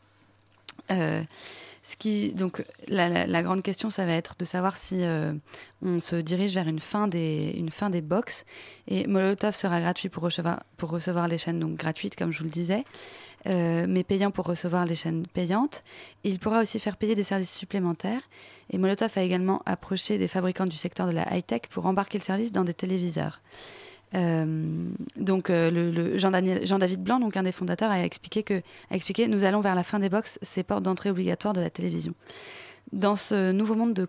[0.92, 1.24] Euh,
[2.34, 5.04] donc, la, grande question, ça va être de savoir si
[5.82, 7.70] on se dirige vers une fin des, une
[8.02, 8.46] box.
[8.88, 12.46] Et Molotov sera gratuit pour recevoir, pour recevoir les chaînes donc gratuites, comme je vous
[12.46, 12.84] le disais.
[13.48, 15.84] Euh, mais payant pour recevoir les chaînes payantes.
[16.24, 18.22] il pourra aussi faire payer des services supplémentaires.
[18.72, 22.24] Et Molotov a également approché des fabricants du secteur de la high-tech pour embarquer le
[22.24, 23.42] service dans des téléviseurs.
[24.16, 29.44] Euh, donc euh, le, Jean, David Blanc, donc un des fondateurs, a expliqué que nous
[29.46, 32.14] allons vers la fin des box, ces portes d'entrée obligatoires de la télévision.
[32.92, 34.08] Dans ce nouveau monde de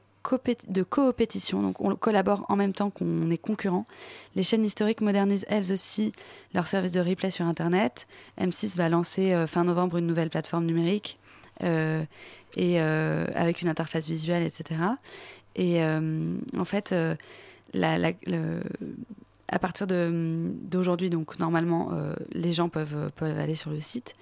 [0.68, 1.62] de coopétition.
[1.62, 3.86] Donc on collabore en même temps qu'on est concurrent.
[4.34, 6.12] Les chaînes historiques modernisent elles aussi
[6.54, 8.06] leur service de replay sur Internet.
[8.40, 11.18] M6 va lancer euh, fin novembre une nouvelle plateforme numérique
[11.62, 12.02] euh,
[12.56, 14.80] et euh, avec une interface visuelle, etc.
[15.56, 16.94] Et en fait,
[17.74, 18.12] la,
[19.48, 21.92] à partir d'aujourd'hui, donc normalement,
[22.32, 24.14] les gens peuvent, peuvent aller sur le site.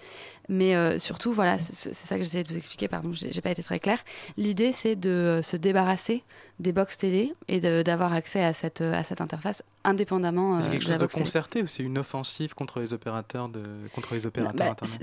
[0.48, 3.62] Mais euh, surtout, voilà, c'est ça que j'essayais de vous expliquer, pardon, j'ai pas été
[3.62, 3.98] très claire.
[4.36, 6.22] L'idée, c'est de euh, se débarrasser
[6.60, 10.86] des box télé et d'avoir accès à cette, à cette interface indépendamment euh, c'est quelque
[10.86, 13.62] chose de concerté ou c'est une offensive contre les opérateurs de
[13.94, 14.98] contre les opérateurs bah, internet?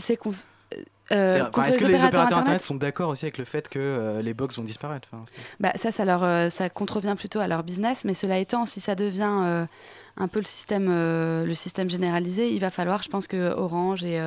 [1.12, 4.58] Euh, Est-ce que les opérateurs internet, sont d'accord aussi avec le fait que les box
[4.58, 5.10] vont disparaître
[5.60, 8.96] bah, Ça, ça, leur, ça contrevient plutôt à leur business, mais cela étant, si ça
[8.96, 9.68] devient
[10.16, 14.18] un peu le système, le système généralisé, il va falloir, je pense que Orange et,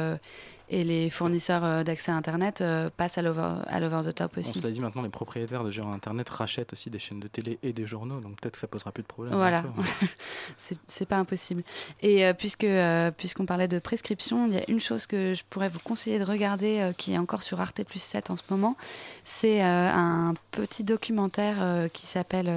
[0.69, 3.61] et les fournisseurs euh, d'accès à Internet euh, passent à l'over
[4.05, 4.51] the top aussi.
[4.57, 7.29] On se l'a dit maintenant, les propriétaires de géants Internet rachètent aussi des chaînes de
[7.29, 9.35] télé et des journaux, donc peut-être que ça posera plus de problème.
[9.35, 9.65] Voilà,
[10.57, 11.63] c'est pas impossible.
[12.03, 12.67] Et euh, puisque
[13.17, 16.25] puisqu'on parlait de prescription, il y a une chose que je pourrais vous conseiller de
[16.25, 18.77] regarder qui est encore sur Arte Plus 7 en ce moment,
[19.25, 22.49] c'est un petit documentaire qui s'appelle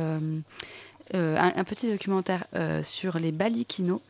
[1.14, 2.46] un, petit documentaire
[2.84, 4.02] sur les balikinos.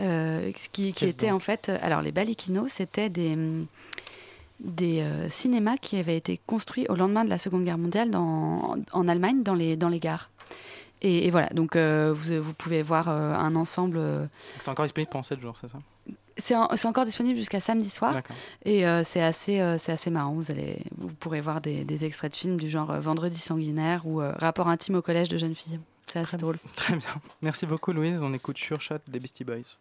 [0.00, 1.68] Euh, qui, qui était en fait.
[1.68, 3.66] Euh, alors, les Balikinos, c'était des, mm,
[4.60, 8.76] des euh, cinémas qui avaient été construits au lendemain de la Seconde Guerre mondiale dans,
[8.92, 10.30] en Allemagne, dans les, dans les gares.
[11.02, 14.00] Et, voilà, donc vous, vous, pouvez voir un ensemble.
[14.58, 15.78] C'est encore disponible pendant 7 jours, c'est ça?
[16.38, 18.16] C'est encore disponible jusqu'à samedi soir.
[18.64, 20.32] Et c'est assez, marrant.
[20.32, 24.20] Vous, allez, vous pourrez voir des, des extraits de films du genre Vendredi sanguinaire ou
[24.36, 25.78] Rapport intime au collège de jeunes filles.
[26.06, 26.58] C'est assez drôle.
[26.76, 27.08] Très bien.
[27.42, 28.22] Merci beaucoup, Louise.
[28.22, 29.76] On écoute Sure Shot des Beastie Boys.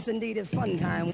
[0.00, 1.08] Yes, indeed, it's fun time,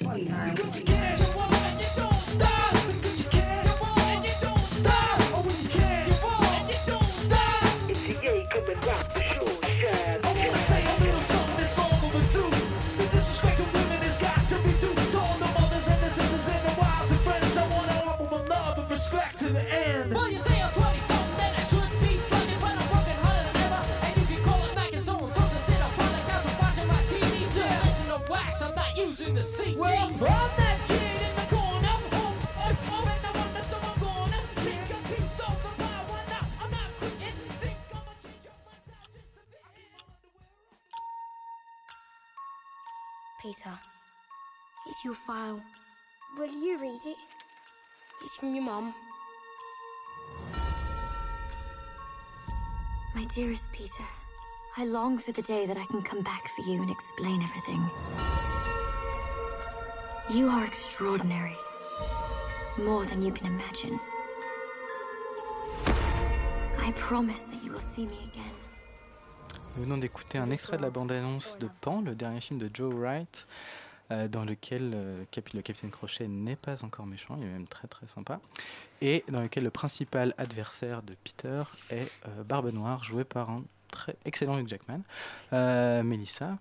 [28.96, 29.76] using the CT.
[29.76, 31.96] Well, I'm that kid in the corner.
[32.12, 32.34] Oh,
[32.88, 36.04] oh, and I wonder so I'm gonna take a piece of the pie.
[36.08, 36.44] Why not?
[36.62, 37.36] I'm not quitting.
[37.60, 39.28] Think I'm gonna change up my style just.
[43.42, 43.78] Peter,
[44.84, 45.60] here's your file.
[46.38, 47.18] Will you read it?
[48.24, 48.94] It's from your mum.
[53.14, 54.04] My dearest Peter,
[54.76, 57.90] I long for the day that I can come back for you and explain everything.
[60.28, 61.56] You are extraordinary.
[62.84, 64.00] More than you can imagine.
[66.80, 68.52] I promise that you will see me again.
[69.76, 72.92] Nous venons d'écouter un extrait de la bande-annonce de Pan, le dernier film de Joe
[72.92, 73.46] Wright,
[74.10, 77.86] euh, dans lequel euh, le capitaine Crochet n'est pas encore méchant, il est même très
[77.86, 78.40] très sympa,
[79.00, 83.62] et dans lequel le principal adversaire de Peter est euh, Barbe Noire, joué par un
[83.92, 85.02] très excellent Hugh Jackman.
[86.02, 86.58] Mélissa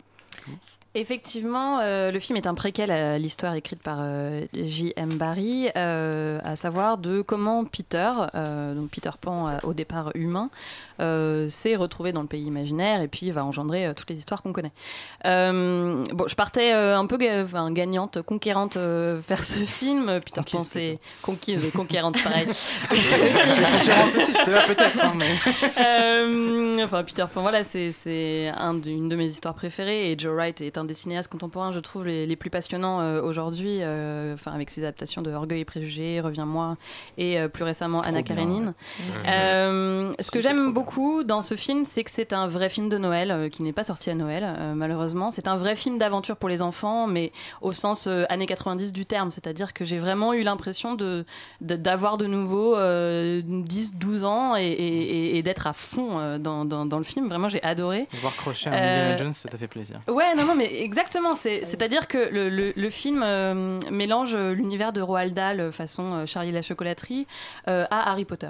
[0.98, 5.18] Effectivement, euh, le film est un préquel à l'histoire écrite par euh, J.M.
[5.18, 10.50] Barry, euh, à savoir de comment Peter, donc Peter Pan au départ humain,
[10.98, 14.72] s'est retrouvé dans le pays imaginaire et puis va engendrer toutes les histoires qu'on connaît.
[15.26, 20.22] bon, je partais un peu gagnante, conquérante vers ce film.
[20.24, 22.48] Peter Pan, c'est conquise, conquérante, pareil.
[22.90, 25.04] conquérante aussi, je sais pas, peut-être.
[25.78, 27.92] Hein, enfin, Peter Pan, voilà, c'est
[28.86, 32.06] une de mes histoires préférées et Joe Wright est un des cinéastes contemporains, je trouve,
[32.06, 36.78] les, plus passionnants euh, aujourd'hui, euh, enfin avec ses adaptations de Orgueil et Préjugés, Reviens-moi,
[37.18, 38.74] et euh, plus récemment Anna Karenine.
[39.26, 43.50] ce que j'aime beaucoup dans ce film, c'est que c'est un vrai film de Noël,
[43.52, 45.32] qui n'est pas sorti à Noël, malheureusement.
[45.32, 49.32] C'est un vrai film d'aventure pour les enfants, mais au sens années 90 du terme,
[49.32, 51.26] c'est-à-dire que j'ai vraiment eu l'impression de,
[51.62, 57.28] d'avoir de, nouveau 10, 12 ans et, d'être à fond dans, dans, le film.
[57.28, 58.08] Vraiment, j'ai adoré.
[58.22, 60.00] Voir Crochet Indiana Jones, ça t'a fait plaisir.
[60.08, 61.36] Ouais, non, non, mais exactement.
[61.36, 66.62] C'est-à-dire que le, film euh, mélange l'univers de Roald Dahl euh, façon euh, Charlie la
[66.62, 67.28] chocolaterie
[67.68, 68.50] à Harry Potter.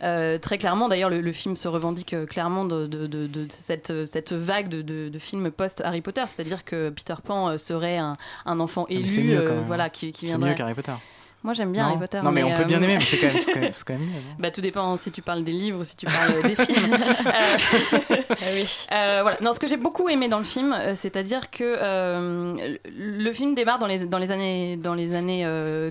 [0.00, 6.00] très clairement, d'ailleurs, le, film se revendique clairement de, cette, cette, vague de, films post-Harry
[6.00, 6.22] Potter.
[6.26, 8.16] C'est-à-dire que Peter Pan serait un,
[8.60, 10.50] enfant ah, élu voilà, qui, qui viendrait...
[10.50, 10.92] mieux qu'Harry Potter.
[11.42, 12.20] Moi, j'aime bien Harry Potter.
[12.22, 13.28] Non, mais, on peut bien euh, aimer, mais c'est quand,
[13.86, 14.20] quand, même mieux.
[14.38, 16.92] bah, tout dépend si tu parles des livres ou si tu parles des films.
[16.92, 18.86] euh, ah oui.
[18.92, 19.38] euh, voilà.
[19.40, 23.78] Non, ce que j'ai beaucoup aimé dans le film, c'est-à-dire que euh, le film démarre
[23.78, 25.46] dans les, dans les années, dans les années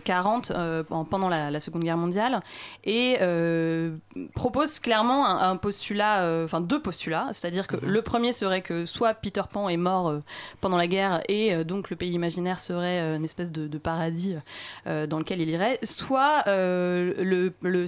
[0.06, 0.52] 40,
[0.88, 2.42] pendant la, Seconde Guerre mondiale,
[2.84, 3.18] et
[4.36, 7.28] propose clairement un, postulat, enfin deux postulats.
[7.32, 7.92] C'est-à-dire que mhm.
[7.92, 10.14] le premier serait que soit Peter Pan est mort
[10.62, 14.36] pendant la guerre, et donc le pays imaginaire serait une espèce de, de paradis
[14.86, 17.86] dans lequel il irait, soit euh, le, le,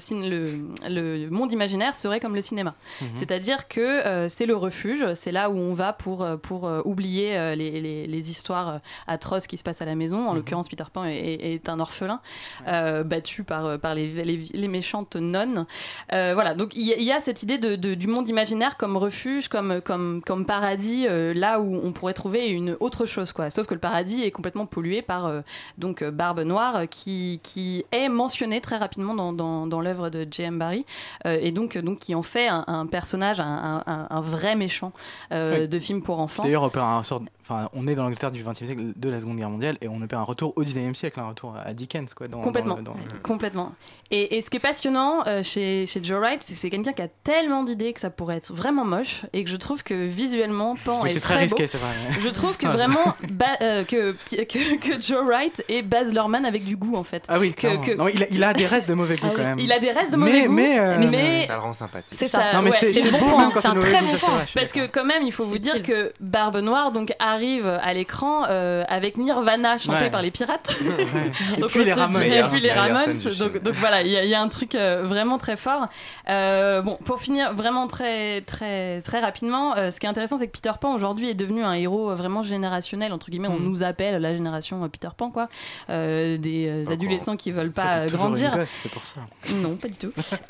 [0.89, 2.75] le, monde imaginaire serait comme le cinéma.
[3.01, 3.07] Mhm.
[3.15, 7.55] C'est-à-dire que euh, c'est le refuge, c'est là où on va pour, euh, pour oublier
[7.55, 10.27] les, les, histoires atroces qui se passent à la maison.
[10.27, 10.37] En mhm.
[10.37, 12.21] l'occurrence, Peter Pan est, un orphelin
[12.65, 14.07] battu par, par les,
[14.53, 15.65] les, méchantes nonnes.
[16.09, 20.21] voilà, donc il y, a cette idée de, du monde imaginaire comme refuge, comme, comme,
[20.25, 23.33] comme paradis, là où on pourrait trouver une autre chose.
[23.33, 23.49] Quoi.
[23.49, 25.31] Sauf que le paradis est complètement pollué par
[25.77, 30.59] donc Barbe Noire qui, qui est mentionné très rapidement dans, dans, dans l'œuvre de J.M.
[30.59, 30.85] Barry,
[31.25, 34.91] euh, et donc, donc qui en fait un, personnage, un, un, vrai méchant
[35.31, 36.43] euh, de film pour enfants.
[36.43, 39.49] D'ailleurs, un sort Enfin, on est dans l'Angleterre du XXe siècle, de la Seconde Guerre
[39.49, 42.27] mondiale, et on opère un retour au XIXe siècle, un retour à Dickens, quoi.
[42.27, 42.77] Dans, complètement,
[43.23, 43.71] complètement.
[44.11, 46.93] Et, et, ce qui est passionnant euh, chez, chez, Joe Wright, c'est que c'est quelqu'un
[46.93, 49.93] qui a tellement d'idées que ça pourrait être vraiment moche, et que je trouve que
[49.93, 51.89] visuellement, Pan est, très, risqué, c'est vrai.
[52.11, 53.15] Je trouve que vraiment
[53.61, 57.25] euh, que, que, que, Joe Wright est Baz Luhrmann avec du goût, en fait.
[57.31, 59.43] Ah oui, que, non, il, a, il, a, des restes de mauvais goût ah quand
[59.43, 59.59] même.
[59.59, 62.17] Il a des restes de mauvais goût, mais, euh, mais, ça le rend sympathique.
[62.17, 62.53] C'est ça.
[62.53, 64.45] Non, mais c'est bon, c'est un très bon point.
[64.53, 68.43] Parce que quand même, il faut vous dire que Barbe Noire donc arrive à l'écran
[68.49, 70.75] euh, avec Nirvana chanté par les pirates.
[71.57, 72.23] et, puis les Ramones.
[72.23, 73.13] et puis les Ramones.
[73.39, 75.87] Donc, donc, voilà, il y, a un truc euh, vraiment très fort.
[76.29, 80.51] Euh, bon, pour finir vraiment très très très rapidement, ce qui est intéressant, c'est que
[80.51, 83.47] Peter Pan aujourd'hui est devenu un héros vraiment générationnel entre guillemets.
[83.47, 83.63] On mm.
[83.63, 85.47] nous appelle la génération Peter Pan, quoi,
[85.87, 86.83] des
[87.21, 88.53] adolescents qui veulent pas grandir.
[88.65, 89.21] C'est pour ça.
[89.55, 90.11] Non, pas du tout.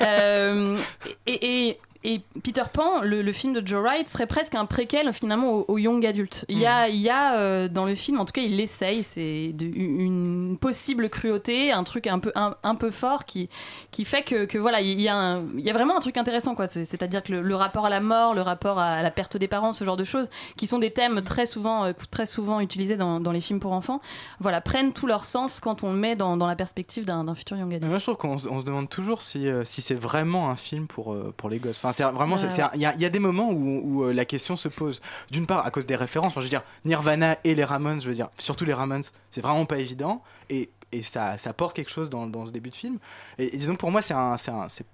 [1.26, 5.64] et, et et Peter Pan, le, film de Joe Wright, serait presque un préquel finalement
[5.68, 6.44] au, young adulte.
[6.48, 6.90] Il y a, mm.
[6.90, 11.08] il y a euh, dans le film, en tout cas, il l'essaye, c'est une possible
[11.08, 13.48] cruauté, un truc un peu, un, peu fort qui,
[13.92, 16.56] qui fait que, que voilà, il y, a il y a vraiment un truc intéressant,
[16.56, 16.66] quoi.
[16.66, 19.84] C'est-à-dire que le, rapport à la mort, le rapport à la perte des parents, ce
[19.84, 23.32] genre de choses, qui sont des thèmes très souvent, euh, très souvent utilisés dans, dans,
[23.32, 24.00] les films pour enfants,
[24.40, 27.56] voilà, prennent tout leur sens quand on le met dans, dans la perspective d'un futur
[27.56, 27.88] young adulte.
[27.88, 31.16] moi, je trouve qu'on se demande toujours si, euh, si c'est vraiment un film pour,
[31.36, 31.78] pour les gosses.
[31.78, 32.36] Enfin, c'est vraiment,
[32.74, 35.00] il y, a des moments où, euh, la question se pose.
[35.30, 36.34] D'une part, à cause des références.
[36.34, 39.64] je veux dire, Nirvana et les Ramones, je veux dire, surtout les Ramones, c'est vraiment
[39.64, 40.22] pas évident.
[40.50, 42.98] Et, et ça, ça porte quelque chose dans, dans ce début de film.
[43.38, 44.14] Et, disons, pour moi, c'est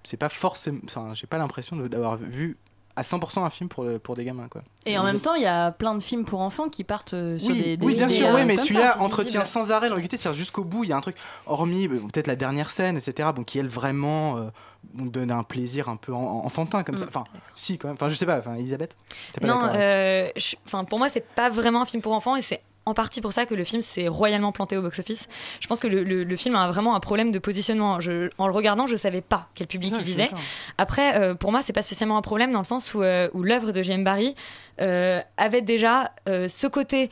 [0.03, 0.81] c'est pas forcément.
[1.15, 2.57] J'ai pas l'impression d'avoir vu
[2.99, 4.49] à 100% un film pour, pour des gamins.
[4.49, 4.63] Quoi.
[4.85, 7.39] Et en même temps, il y a plein de films pour enfants qui partent euh,
[7.39, 10.65] sur des, des, Oui, bien sûr, oui, mais celui-là entretient sans arrêt l'ambiguïté, c'est jusqu'au
[10.65, 10.85] bout.
[10.85, 14.37] Il y a un truc, hormis peut-être la dernière scène, etc., bon, qui elle vraiment
[14.37, 14.45] euh,
[14.95, 17.05] donne un plaisir un peu enfantin comme ça.
[17.05, 17.09] Mm.
[17.09, 17.95] Enfin, si quand même.
[17.95, 18.39] Enfin, je sais pas.
[18.39, 18.97] Enfin, Elisabeth.
[19.41, 20.29] Pas non, euh,
[20.67, 23.33] enfin, pour moi, c'est pas vraiment un film pour enfants et c'est en partie pour
[23.33, 25.29] ça que le film s'est royalement planté au box-office.
[25.61, 28.01] Je pense que le, film a vraiment un problème de positionnement.
[28.01, 30.31] Je, en le regardant, je savais pas quel public il visait.
[30.79, 33.43] Après, euh, pour moi, c'est pas spécialement un problème dans le sens où, euh, où
[33.43, 34.05] l'œuvre de J.M.
[34.05, 34.35] Barry
[34.81, 37.11] euh, avait déjà ce côté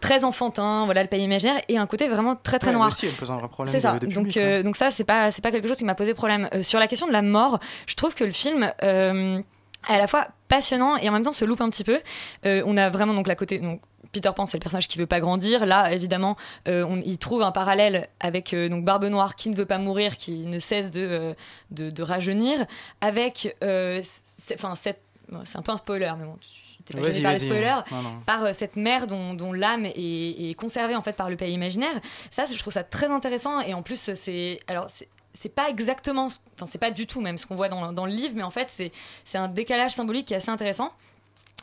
[0.00, 2.92] très enfantin, voilà le pays imaginaire, et un côté vraiment très très noir.
[3.72, 3.98] C'est ça.
[3.98, 6.48] donc donc ça c'est pas c'est pas quelque chose qui m'a posé problème.
[6.62, 10.96] sur la question de la mort, je trouve que le film à la fois passionnant
[10.96, 12.00] et en même temps se loupe un petit peu.
[12.44, 13.80] on a vraiment donc la côté donc
[14.12, 15.66] Peter Pan, c'est le personnage qui veut pas grandir.
[15.66, 19.56] Là, évidemment, euh, on, il trouve un parallèle avec euh, donc Barbe Noire qui ne
[19.56, 21.34] veut pas mourir, qui ne cesse de, euh,
[21.70, 22.66] de, rajeunir,
[23.00, 23.56] avec,
[24.54, 24.98] enfin, c'est
[25.56, 27.80] un peu un spoiler, mais bon, tu pas par les spoilers,
[28.24, 32.00] par cette mère dont, dont l'âme est, est, conservée en fait par le pays imaginaire.
[32.30, 34.86] Ça, je trouve ça très intéressant et en plus, c'est alors
[35.40, 38.12] c'est pas exactement, enfin c'est pas du tout même ce qu'on voit dans, dans, le
[38.12, 38.68] livre, mais en fait
[39.24, 40.92] c'est un décalage symbolique qui est assez intéressant.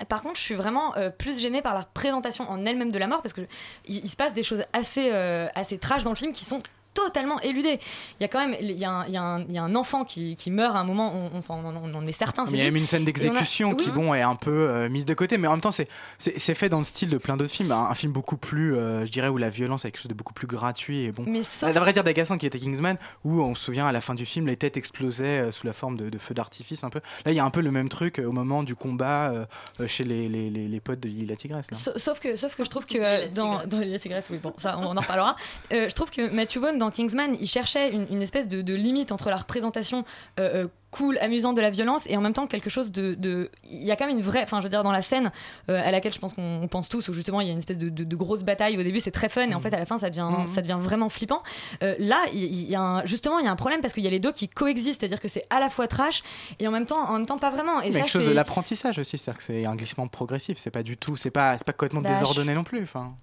[0.09, 3.07] Par contre, je suis vraiment euh, plus gênée par la présentation en elle-même de la
[3.07, 3.41] mort parce que
[3.85, 6.61] il, se passe des choses assez, euh, assez dans le film qui sont
[6.95, 7.79] totalement éludé.
[8.19, 9.57] Il y a quand même il y a un, il y a un, il y
[9.57, 12.11] a un enfant qui, qui, meurt à un moment, on, on, on, on en est
[12.11, 12.45] certain.
[12.49, 15.13] Il y a même une scène d'exécution qui bon, est un peu euh, mise de
[15.13, 17.71] côté, mais en même temps, c'est fait dans le style de plein d'autres films.
[17.71, 20.33] Un, film beaucoup plus, euh, je dirais, où la violence est quelque chose de beaucoup
[20.33, 21.03] plus gratuit.
[21.03, 21.73] Et bon, mais sauf...
[21.73, 24.25] la vraie dire d'agaçant qui était Kingsman, où on se souvient à la fin du
[24.25, 26.99] film, les têtes explosaient euh, sous la forme de, de feux d'artifice un peu.
[27.25, 29.33] Là, il y a un peu le même truc au moment du combat
[29.87, 31.67] chez les, les, les, potes de la Tigresse.
[31.97, 34.95] Sauf, que, sauf que je trouve que dans, dans la Tigresse, oui, bon, ça, on
[34.95, 35.35] en reparlera.
[35.71, 39.37] je trouve que Matthew Vaughn dans Kingsman, il cherchait une, espèce de, limite entre la
[39.37, 40.05] représentation
[40.39, 43.49] euh, euh, cool, amusante de la violence et en même temps quelque chose de.
[43.63, 44.43] Il y a quand même une vraie.
[44.43, 45.31] Enfin, je veux dire, dans la scène
[45.69, 47.79] euh, à laquelle je pense qu'on pense tous, où justement il y a une espèce
[47.79, 49.61] de, grosse bataille au début, c'est très fun et en mm.
[49.63, 50.47] fait à la fin ça devient, mm.
[50.47, 51.41] ça devient vraiment flippant.
[51.81, 54.19] là, il y, a justement, il y a un problème parce qu'il y a les
[54.19, 56.21] deux qui coexistent, c'est-à-dire que c'est à la fois trash
[56.59, 57.81] et en même temps, en même temps pas vraiment.
[57.81, 60.97] Et quelque chose de l'apprentissage aussi, c'est-à-dire que c'est un glissement progressif, c'est pas du
[60.97, 62.83] tout, c'est pas, pas complètement bah, désordonné non plus.
[62.83, 63.15] Enfin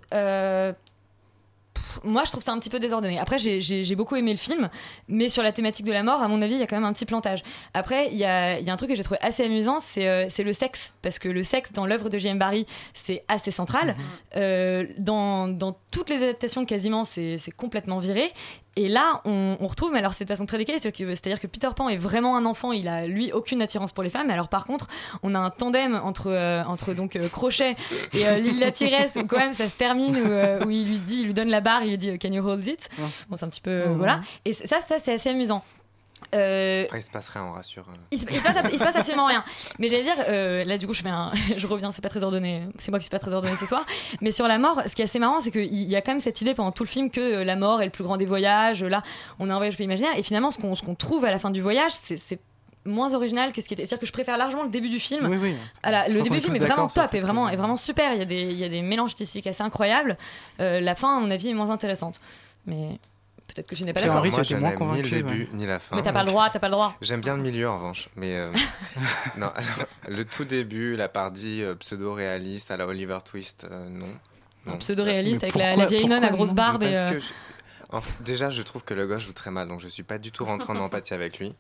[2.04, 3.18] moi, je trouve ça un petit peu désordonné.
[3.18, 4.70] Après, j'ai beaucoup aimé le film,
[5.08, 6.85] mais sur la thématique de la mort, à mon avis, il y a quand même
[6.85, 7.42] un petit plantage.
[7.74, 10.26] Après, il y a, y a, un truc que j'ai trouvé assez amusant, c'est euh,
[10.38, 10.92] le sexe.
[11.02, 12.38] Parce que le sexe, dans l'œuvre de J.M.
[12.38, 13.88] Barry, c'est assez central.
[13.88, 13.96] Mhm.
[14.37, 18.33] Euh, dans, dans, toutes les adaptations, quasiment, c'est complètement viré.
[18.74, 21.90] Et là, on, retrouve, mais alors c'est de façon très décalée, c'est-à-dire que Peter Pan
[21.90, 24.31] est vraiment un enfant, il a lui aucune attirance pour les femmes.
[24.31, 24.88] Alors par contre,
[25.22, 27.76] on a un tandem entre euh, entre donc euh, Crochet
[28.14, 30.16] et euh, Lily la Tiresse où quand même ça se termine
[30.64, 32.66] où, il lui dit, il lui donne la barre, il lui dit Can you hold
[32.66, 32.88] it?
[33.28, 34.22] Bon, c'est un petit peu voilà.
[34.46, 35.62] Et ça, ça c'est assez amusant.
[36.35, 36.87] Euh...
[36.95, 37.85] il se passe rien, on rassure.
[38.11, 39.45] Il se, passe, absolument rien.
[39.79, 42.23] Mais j'allais dire, euh, là du coup je fais un, je reviens, c'est pas très
[42.23, 43.85] ordonné, c'est moi qui suis pas très ordonné ce soir.
[44.21, 46.21] Mais sur la mort, ce qui est assez marrant, c'est qu'il y a quand même
[46.21, 48.27] cette idée pendant tout le film que euh, la mort est le plus grand des
[48.27, 48.83] voyages.
[48.83, 49.03] Là,
[49.38, 51.92] on a un voyage imaginaire, et finalement ce qu'on trouve à la fin du voyage,
[51.95, 52.38] c'est
[52.85, 53.85] moins original que ce qui était.
[53.85, 55.27] C'est-à-dire que je préfère largement le début du film.
[55.29, 55.57] Oui, oui.
[55.85, 58.12] le début du film est vraiment top, et vraiment, est vraiment super.
[58.14, 60.16] Il y, a des, il y a des mélanges stylistiques assez incroyables.
[60.61, 62.21] Euh, la fin, à mon avis, est moins intéressante.
[62.66, 62.99] Mais
[63.55, 64.25] Peut-être que je n'ai pas d'accord.
[64.25, 65.97] Moi, je n'aime ni le début ni la fin.
[65.97, 66.95] Mais t'as pas le droit, t'as pas le droit.
[67.03, 68.53] J'aime bien le milieu en revanche, mais euh,
[69.37, 69.49] non.
[69.49, 74.79] Alors, le tout début, la partie euh, pseudo-réaliste à la Oliver Twist, euh, non.
[74.79, 76.95] Pseudo-réaliste avec la, vieille nonne à grosse barbe et.
[78.21, 80.45] déjà, je trouve que le gosse joue très mal, donc je suis pas du tout
[80.45, 81.55] rentré en empathie avec lui.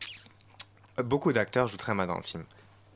[1.02, 2.44] Beaucoup d'acteurs jouent très mal dans le film.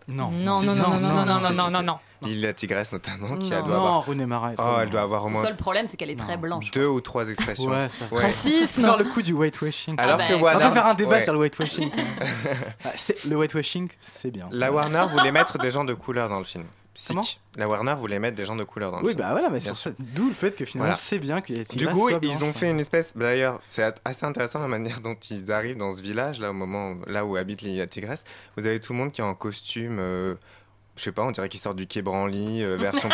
[0.08, 0.30] Non.
[0.30, 1.98] Non, non, non, non, non, non, non, non, non.
[2.22, 3.92] Il la tigresse notamment, qui a doit avoir.
[3.92, 4.54] Non, René Marais.
[4.58, 5.42] Oh, elle doit avoir au moins.
[5.42, 6.70] Le seul problème, c'est qu'elle est très blanche.
[6.70, 7.68] Deux ou trois expressions.
[7.68, 8.04] Ouais, ça.
[8.10, 8.82] Racisme.
[8.82, 9.96] Faire le coup du whitewashing.
[9.98, 10.64] Alors que Warner.
[10.64, 11.90] On va faire un débat sur le whitewashing.
[13.28, 14.48] le whitewashing, c'est bien.
[14.50, 16.64] La Warner voulait mettre des gens de couleur dans le film.
[17.08, 17.22] Comment
[17.56, 19.20] la Warner voulait mettre des gens de couleur dans le oui, film.
[19.20, 21.64] Oui, bah voilà, mais c'est D'où le fait que finalement c'est bien qu'il y ait
[21.64, 23.16] Du coup, ils ont fait une espèce.
[23.16, 26.96] D'ailleurs, c'est assez intéressant la manière dont ils arrivent dans ce village, là, au moment
[27.06, 28.24] là où habite la tigresse.
[28.56, 29.98] Vous avez tout le monde qui est en costume.
[29.98, 30.34] Euh,
[30.96, 33.10] je sais pas, on dirait qu'ils sortent du quai Branly, euh, version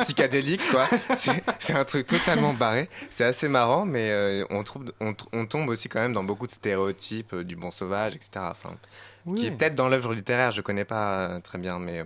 [0.00, 0.86] psychédélique, quoi.
[1.16, 2.90] C'est un truc totalement barré.
[3.08, 6.52] C'est assez marrant, mais euh, on, trouve, on, tombe aussi quand même dans beaucoup de
[6.52, 8.30] stéréotypes du bon sauvage, etc.
[8.50, 8.76] Enfin,
[9.34, 12.04] Qui est peut-être dans l'œuvre littéraire, je connais pas très bien, mais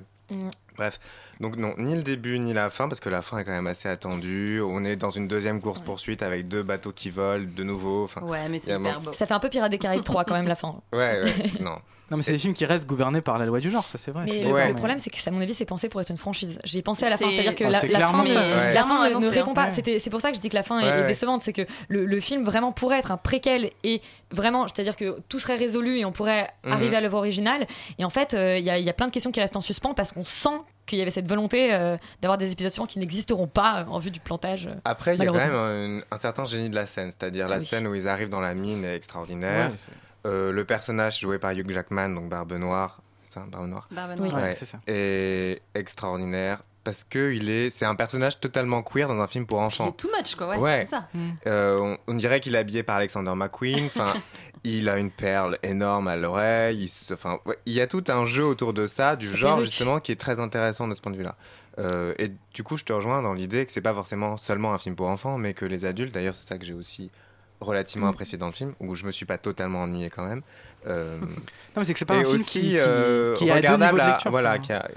[0.76, 1.00] Bref,
[1.40, 3.66] donc non, ni le début ni la fin, parce que la fin est quand même
[3.66, 4.60] assez attendue.
[4.60, 8.04] On est dans une deuxième course-poursuite avec deux bateaux qui volent de nouveau.
[8.04, 9.12] Enfin, ouais, mais c'est hyper beau.
[9.12, 10.74] Ça fait un peu Pirates des Caraïbes 3 quand même la fin.
[10.92, 11.76] Ouais, ouais, non.
[12.10, 14.12] Non, mais c'est des films qui restent gouvernés par la loi du genre, ça c'est
[14.12, 14.26] vrai.
[14.26, 16.56] Mais le, problème, c'est que, à mon avis, c'est pensé pour être une franchise.
[16.62, 19.70] J'ai pensé à la fin, c'est-à-dire que la, fin, la fin ne, répond pas.
[19.70, 21.40] C'est pour ça que je dis que la fin est, décevante.
[21.42, 25.56] C'est que le, film vraiment pourrait être un préquel et vraiment, c'est-à-dire que tout serait
[25.56, 26.72] résolu et on pourrait mhm.
[26.72, 27.66] arriver à l'œuvre originale.
[27.98, 30.12] Et en fait, euh, il y, a plein de questions qui restent en suspens parce
[30.12, 33.84] qu'on sent qu'il y avait cette volonté euh, d'avoir des épisodes qui n'existeront pas euh,
[33.86, 34.70] en vue du plantage.
[34.84, 37.86] Après, il y a quand même un, certain génie de la scène, c'est-à-dire la scène
[37.86, 39.72] où ils arrivent dans la mine est extraordinaire.
[40.26, 44.18] Euh, le personnage joué par Hugh Jackman, donc Barbe Noire, c'est ça, Barbe Noire Barbe
[44.18, 44.80] Noire, ouais, c'est ça.
[44.88, 49.58] Est extraordinaire parce que il est, c'est un personnage totalement queer dans un film pour
[49.58, 49.88] enfants.
[49.88, 50.56] C'est too much, quoi.
[50.56, 51.08] Ouais, c'est ça.
[51.12, 51.30] Mm.
[51.48, 53.86] Euh, on, dirait qu'il est habillé par Alexander McQueen.
[53.96, 54.14] Enfin,
[54.62, 56.84] il a une perle énorme à l'oreille.
[56.84, 60.12] Il, enfin, il y a tout un jeu autour de ça, du genre justement, qui
[60.12, 61.34] est très intéressant de ce point de vue-là.
[61.80, 64.78] Euh, et du coup, je te rejoins dans l'idée que c'est pas forcément seulement un
[64.78, 67.10] film pour enfants, mais que les adultes, d'ailleurs, c'est ça que j'ai aussi
[67.60, 68.10] relativement mm.
[68.10, 70.42] apprécié dans le film, où je me suis pas totalement ennuyé quand même.
[70.86, 71.18] Euh,
[71.76, 73.98] non, mais c'est que c'est pas un film qui, qui, euh, qui, a deux niveaux
[73.98, 74.30] de lecture.
[74.30, 74.88] Voilà, qui a,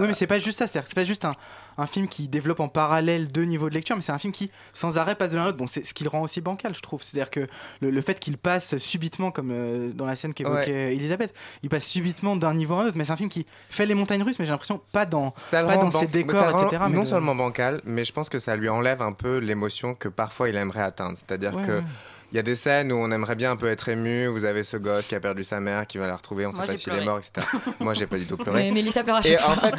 [0.00, 0.66] oui, mais c'est pas juste ça.
[0.66, 1.34] C'est pas juste un,
[1.76, 4.50] un, film qui développe en parallèle deux niveaux de lecture, mais c'est un film qui,
[4.72, 5.58] sans arrêt, passe de l'un à l'autre.
[5.58, 7.02] Bon, c'est ce qui le rend aussi bancal, je trouve.
[7.02, 7.46] C'est-à-dire que
[7.80, 12.36] le, fait qu'il passe subitement, comme euh, dans la scène qu'évoquait Elisabeth, il passe subitement
[12.36, 14.44] d'un niveau à un autre, mais c'est un film qui fait les montagnes russes, mais
[14.44, 16.84] j'ai l'impression pas dans, pas dans ses décors, etc.
[16.90, 20.48] non seulement bancal, mais je pense que ça lui enlève un peu l'émotion que parfois
[20.48, 21.16] il aimerait atteindre.
[21.16, 21.82] C'est-à-dire que
[22.32, 24.26] il y a des scènes où on aimerait bien un peu être ému.
[24.26, 26.66] Vous avez ce gosse qui a perdu sa mère, qui va la retrouver, on sait
[26.66, 27.46] pas s'il est mort, etc.
[27.80, 28.64] Moi, j'ai pas du tout pleuré.
[28.64, 29.74] Mais Mélissa pleure à Et en fait,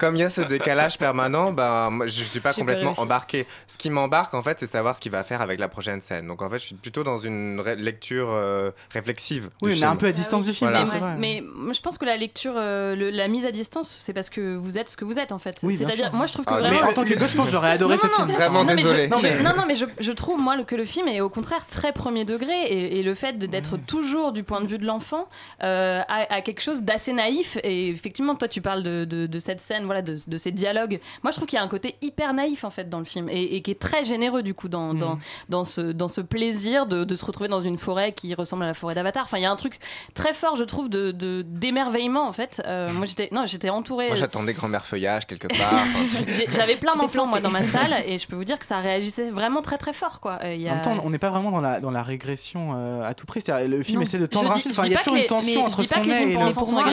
[0.00, 3.46] comme il y a ce décalage permanent, ben, moi, je suis pas complètement embarqué.
[3.68, 6.26] Ce qui m'embarque, en fait, c'est savoir ce qu'il va faire avec la prochaine scène.
[6.26, 9.50] Donc, en fait, je suis plutôt dans une lecture euh, réflexive.
[9.62, 10.70] Oui, on est un peu à distance du film.
[11.18, 14.78] Mais, je pense que la lecture, euh, la mise à distance, c'est parce que vous
[14.78, 15.58] êtes ce que vous êtes, en fait.
[15.60, 16.80] C'est-à-dire, moi, je trouve que ah, vraiment.
[16.80, 18.32] Mais en tant que gosse, j'aurais adoré ce film.
[18.32, 19.08] Vraiment désolé.
[19.08, 22.64] Non, non, mais je trouve, moi, que le film est au contraire très premier degré
[22.98, 25.28] et, le fait d'être toujours du point de vue de l'enfant
[25.62, 29.84] euh, a, quelque chose d'assez naïf et effectivement toi tu parles de, de, cette scène
[29.84, 31.00] voilà de, de, ces dialogues.
[31.22, 33.28] Moi je trouve qu'il y a un côté hyper naïf en fait dans le film
[33.30, 35.20] et, qui est très généreux du coup dans, dans, mm.
[35.48, 38.74] dans, ce, dans ce plaisir de, se retrouver dans une forêt qui ressemble à la
[38.74, 39.24] forêt d'Avatar.
[39.24, 39.78] Enfin il y a un truc
[40.14, 41.12] très fort je trouve de
[41.42, 42.62] d'émerveillement en fait.
[42.66, 45.84] Euh, moi j'étais non j'étais entourée moi j'attendais grand-mère feuillage quelque part
[46.52, 49.30] j'avais plein d'enfants moi dans ma salle et je peux vous dire que ça réagissait
[49.30, 50.38] vraiment très très fort quoi.
[50.44, 50.77] Euh, y a...
[50.86, 53.42] on n'est pas vraiment dans la, dans la régression euh, à tout prix.
[53.46, 54.74] Le film essaie de tendre un film.
[54.84, 56.52] il y a toujours une tension entre ce qu'on est et le.
[56.52, 56.84] Pour moi,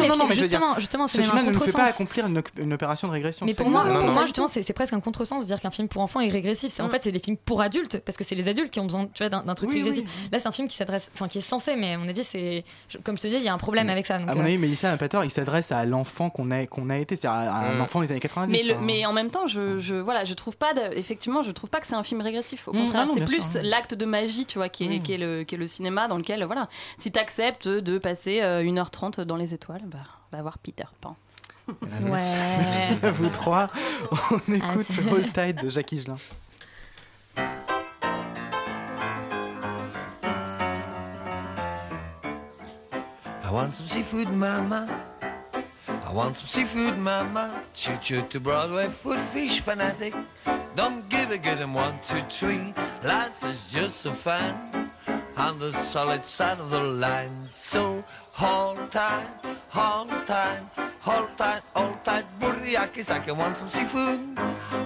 [0.00, 3.46] mais pour moi, justement, justement, ce film ne fait pas accomplir une, opération de régression.
[3.46, 6.02] Mais pour moi, pour moi, justement, c'est presque un contresens de dire qu'un film pour
[6.02, 6.78] enfants est régressif.
[6.80, 9.06] En fait, c'est des films pour adultes parce que c'est les adultes qui ont besoin,
[9.12, 10.04] tu vois, d'un truc régressif.
[10.30, 12.64] Là, c'est un film qui s'adresse, enfin, qui est censé, mais à mon avis, c'est,
[13.04, 14.16] comme je te dis, il y a un problème avec ça.
[14.16, 15.24] À mon avis, Mélissa n'a pas tort.
[15.24, 18.20] Il s'adresse à l'enfant qu'on a, qu'on a été, c'est-à-dire à un enfant des années
[18.20, 18.76] 90.
[18.80, 21.94] Mais en même temps, je, voilà, je trouve pas, effectivement, je trouve pas que c'est
[21.94, 22.68] un film régressif.
[22.68, 25.54] Au contraire, c'est plus l'acte de magie, tu vois, qui est, qui est, le, qui
[25.54, 29.54] est le cinéma dans lequel, voilà, si tu acceptes de passer 1h30 euh, dans les
[29.54, 29.98] étoiles, bah,
[30.32, 31.16] va voir Peter Pan.
[31.68, 32.22] Ouais.
[32.58, 33.68] Merci à vous trois.
[34.10, 36.16] On ah, écoute All Tide de Jacques Higelin.
[43.44, 44.88] I want some seafood, mama.
[45.86, 47.62] I want some seafood, mama.
[47.74, 50.14] Choo choo to Broadway, food fish fanatic.
[50.74, 52.72] Don't give a good and one, two, three.
[53.04, 54.90] Life is just so fun
[55.36, 57.46] on the solid side of the line.
[57.46, 58.02] So
[58.32, 59.28] hold tight,
[59.68, 60.62] hold tight,
[61.00, 62.24] hold tight, hold tight.
[62.40, 64.20] Burriakis, I can want some seafood.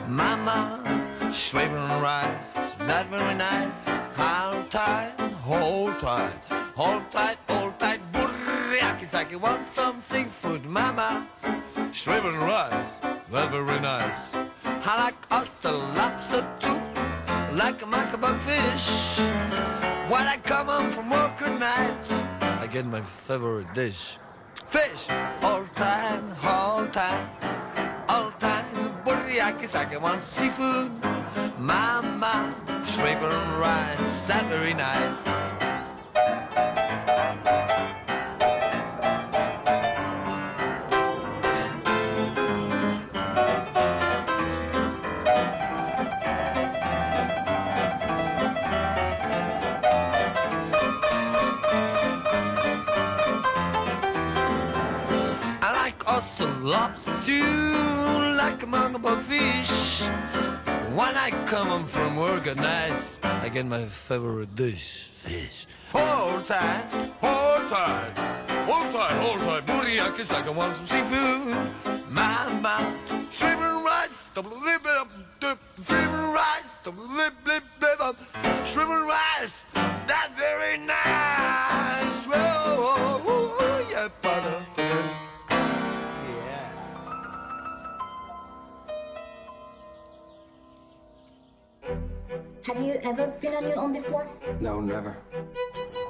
[0.08, 0.82] Mama,
[1.22, 3.88] and rice, that very nice.
[4.16, 5.12] Hold tight,
[5.44, 6.32] hold tight,
[6.74, 8.00] hold tight, hold tight.
[8.82, 10.64] I can want some seafood.
[10.66, 11.26] Mama,
[11.92, 13.00] Shrimp and rice,
[13.30, 14.34] very nice.
[14.64, 16.80] I like oyster, lobster too,
[17.56, 19.20] like a macabre fish.
[20.10, 22.12] When I come home from work at night,
[22.60, 24.18] I get my favorite dish.
[24.66, 25.08] Fish,
[25.40, 27.30] all time, all time,
[28.08, 28.66] all time.
[29.04, 30.92] Burriaki, I want some seafood.
[31.58, 32.54] Mama,
[32.84, 35.45] shrimp and rice, that very nice.
[56.76, 60.08] Lobster like a mongabug fish.
[60.98, 65.66] When I come home from work at night, I get my favorite dish, fish.
[65.92, 66.84] Hold tight,
[67.24, 68.12] hold tight,
[68.68, 69.62] hold tight, hold tight.
[69.68, 70.08] Booty, I
[70.44, 71.56] can want some seafood.
[72.10, 72.80] My, my,
[73.30, 78.16] shrimp and rice, double lip, lip, shrimp and rice, double lip, lip, lip,
[78.70, 79.66] shrimp and rice.
[80.08, 82.26] That's very nice.
[83.96, 84.65] Yeah, butter.
[92.66, 94.28] Have you ever been on your own before?
[94.58, 95.16] No, never.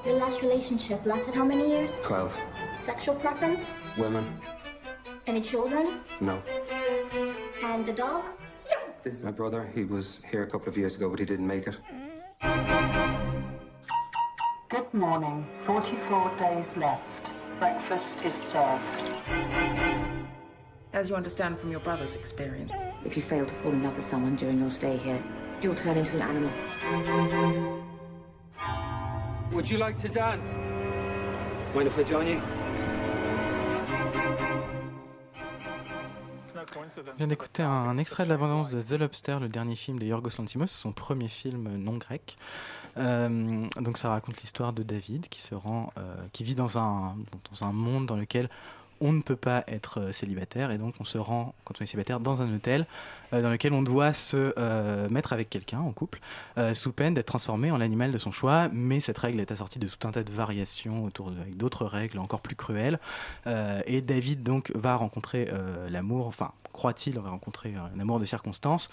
[0.07, 1.93] Your last relationship lasted how many years?
[2.03, 2.35] Twelve.
[2.81, 3.75] Sexual preference?
[3.99, 4.41] Women?
[5.27, 6.01] Any children?
[6.19, 6.43] No.
[7.63, 8.25] And the dog?
[8.71, 8.77] No.
[9.03, 9.71] This is my brother.
[9.75, 11.77] He was here a couple of years ago, but he didn't make it.
[14.71, 15.47] Good morning.
[15.67, 17.03] 44 days left.
[17.59, 18.83] Breakfast is served.
[20.95, 22.73] As you understand from your brother's experience.
[23.05, 25.23] If you fail to fall in love with someone during your stay here,
[25.67, 26.51] you'll turn into an animal.
[29.53, 30.55] Would you like to dance?
[31.75, 32.41] Mind if I join you?
[36.97, 40.39] Je viens d'écouter un extrait de l'abondance de The Lobster, le dernier film de Yorgos
[40.39, 42.39] Lanthimos, son premier film non grec.
[42.97, 47.17] Euh, donc ça raconte l'histoire de David qui se rend, euh, qui vit dans un,
[47.51, 48.49] dans un monde dans lequel
[49.01, 51.87] on ne peut pas être euh, célibataire et donc on se rend, quand on est
[51.87, 52.87] célibataire, dans un hôtel
[53.33, 56.21] euh, dans lequel on doit se euh, mettre avec quelqu'un en couple,
[56.75, 58.69] sous peine d'être transformé en l'animal de son choix.
[58.73, 62.41] Mais cette règle est assortie de tout un tas de variations autour d'autres règles encore
[62.41, 62.99] plus cruelles.
[63.47, 65.49] et David donc va rencontrer
[65.91, 68.91] l'amour, enfin croit-il va rencontrer un amour de circonstance.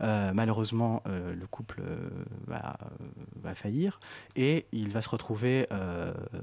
[0.00, 1.82] malheureusement, le couple
[2.46, 2.76] va,
[3.54, 4.00] faillir
[4.36, 5.66] et il va se retrouver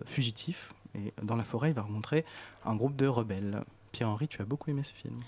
[0.05, 2.25] fugitif et dans la forêt, il va rencontrer
[2.65, 3.63] un groupe de rebelles.
[3.91, 5.21] Pierre-Henri, tu as beaucoup aimé ce film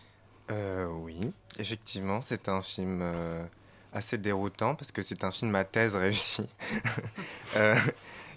[0.51, 1.20] euh, Oui,
[1.59, 3.45] effectivement, c'est un film euh,
[3.91, 6.47] assez déroutant parce que c'est un film à thèse réussi.
[7.55, 7.76] euh,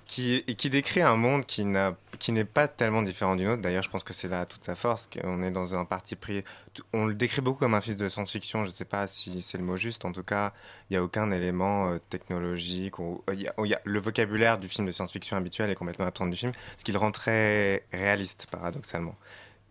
[0.07, 3.61] qui, décrit un monde qui n'est pas tellement différent du nôtre.
[3.61, 5.09] D'ailleurs, je pense que c'est là toute sa force.
[5.25, 6.45] On est dans un parti pris.
[6.93, 8.65] On le décrit beaucoup comme un film de science-fiction.
[8.65, 10.05] Je ne sais pas si c'est le mot juste.
[10.05, 10.53] En tout cas,
[10.89, 12.99] il n'y a aucun élément euh, technologique.
[13.01, 16.53] Ou, y a, le vocabulaire du film de science-fiction habituel est complètement absent du film,
[16.79, 19.17] ce qui le rend très réaliste, paradoxalement.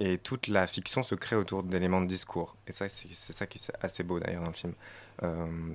[0.01, 2.57] Et toute la fiction se crée autour d'éléments de discours.
[2.67, 2.89] Et c'est
[3.33, 4.73] ça qui est assez beau d'ailleurs dans le film.
[5.23, 5.73] Euh,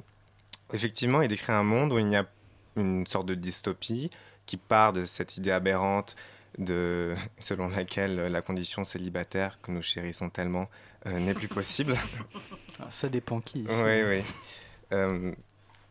[0.75, 2.27] effectivement, il décrit un monde où il y a
[2.77, 4.11] une sorte de dystopie
[4.51, 6.17] qui part de cette idée aberrante
[6.59, 10.69] de, selon laquelle la condition célibataire que nous chérissons tellement
[11.07, 11.97] euh, n'est plus possible.
[12.83, 13.67] Ah, ça dépend qui.
[13.69, 14.23] Oui, oui.
[14.93, 15.33] Euh,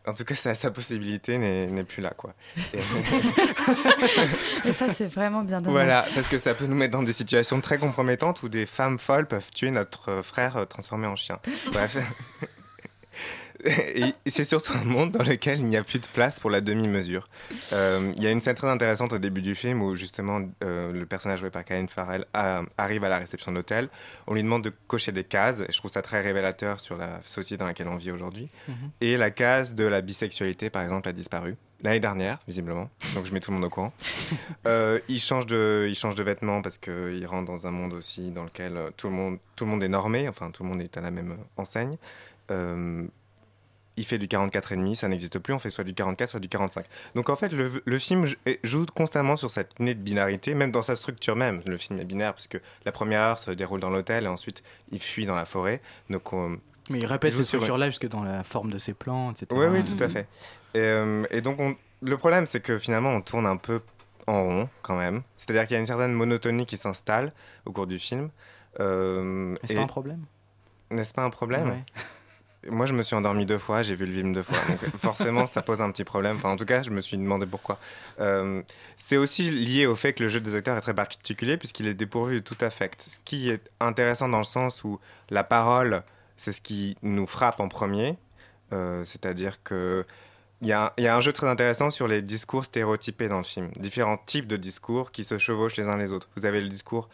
[0.04, 2.34] en tout cas, sa, sa possibilité n'est plus là, quoi.
[4.64, 5.84] Et, ça, c'est vraiment bien dommage.
[5.84, 8.98] Voilà, parce que ça peut nous mettre dans des situations très compromettantes où des femmes
[8.98, 11.38] folles peuvent tuer notre frère euh, transformé en chien.
[11.70, 11.96] Bref.
[13.64, 16.60] Et c'est surtout un monde dans lequel il n'y a plus de place pour la
[16.60, 17.28] demi-mesure.
[17.72, 20.92] Euh, il y a une scène très intéressante au début du film où justement euh,
[20.92, 23.88] le personnage joué par Colin Farrell arrive à la réception de l'hôtel.
[24.26, 27.20] On lui demande de cocher des cases, et je trouve ça très révélateur sur la
[27.24, 28.48] société dans laquelle on vit aujourd'hui.
[28.68, 28.74] Mhm.
[29.00, 31.56] Et la case de la bisexualité, par exemple, a disparu.
[31.82, 32.90] L'année dernière, visiblement.
[33.14, 33.92] Donc je mets tout le monde au courant.
[34.66, 38.30] Euh, il, change de, il change de vêtements parce qu'il rentre dans un monde aussi
[38.30, 40.96] dans lequel tout le monde, tout le monde est normé, enfin tout le monde est
[40.98, 41.96] à la même enseigne.
[42.50, 43.06] Euh,
[44.00, 46.86] il fait du 44,5, ça n'existe plus, on fait soit du 44, soit du 45.
[47.14, 48.26] Donc en fait, le, film
[48.64, 51.62] joue constamment sur cette idée de binarité, même dans sa structure même.
[51.66, 54.62] Le film est binaire parce que la première heure se déroule dans l'hôtel et ensuite
[54.90, 55.80] il fuit dans la forêt.
[56.08, 56.32] Donc
[56.88, 59.46] mais il répète cette structure-là jusque dans la forme de ses plans, etc.
[59.52, 60.26] Oui, oui, tout à fait.
[60.74, 61.58] Et, euh, donc
[62.02, 63.80] le problème, c'est que finalement, on tourne un peu
[64.26, 65.22] en rond quand même.
[65.36, 67.32] C'est-à-dire qu'il y a une certaine monotonie qui s'installe
[67.66, 68.30] au cours du film.
[68.80, 70.24] Euh, Est-ce pas un problème?
[70.90, 71.84] N'est-ce pas un problème?
[72.68, 74.58] Moi, je me suis endormi deux fois, j'ai vu le film deux fois.
[74.68, 76.36] Donc, forcément, ça pose un petit problème.
[76.36, 77.78] Enfin, en tout cas, je me suis demandé pourquoi.
[78.20, 78.62] Euh,
[78.96, 81.94] c'est aussi lié au fait que le jeu des acteurs est très particulier, puisqu'il est
[81.94, 83.02] dépourvu de tout affect.
[83.08, 85.00] Ce qui est intéressant dans le sens où
[85.30, 86.02] la parole,
[86.36, 88.18] c'est ce qui nous frappe en premier.
[88.72, 90.04] Euh, c'est-à-dire que.
[90.62, 93.38] Il y, a, il y, a un jeu très intéressant sur les discours stéréotypés dans
[93.38, 93.70] le film.
[93.76, 96.28] Différents types de discours qui se chevauchent les uns les autres.
[96.36, 97.08] Vous avez le discours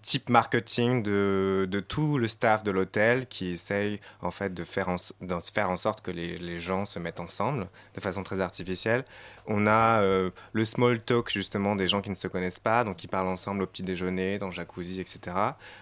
[0.00, 4.88] type marketing de, de, tout le staff de l'hôtel qui essaye en fait de faire
[4.88, 8.40] en, de faire en sorte que les, les, gens se mettent ensemble de façon très
[8.40, 9.04] artificielle.
[9.46, 12.96] On a euh, le small talk justement des gens qui ne se connaissent pas, donc
[12.96, 15.36] qui parlent ensemble au petit déjeuner, dans le jacuzzi, etc.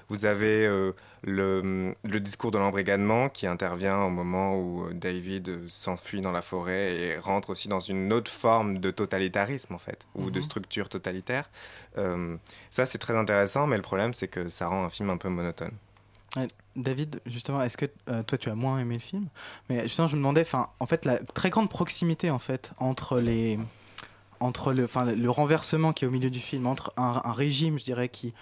[0.08, 0.92] Vous avez euh,
[1.22, 6.96] le, le, discours de l'embrigadement qui intervient au moment où David s'enfuit dans la forêt
[6.96, 10.42] et rentre aussi dans une autre forme de totalitarisme en fait, ou de mhm.
[10.42, 11.50] structure totalitaire.
[11.98, 12.36] Euh,
[12.70, 15.28] ça c'est très intéressant, mais le problème c'est que ça rend un film un peu
[15.28, 15.72] monotone.
[16.76, 19.26] David, justement, est-ce que euh, toi tu as moins aimé le film?
[19.68, 20.46] Mais justement, je me demandais,
[20.78, 23.58] en fait, la très grande proximité en fait entre les
[24.38, 28.08] entre le, le renversement qui est au milieu du film, entre un, régime, je dirais,
[28.08, 28.32] qui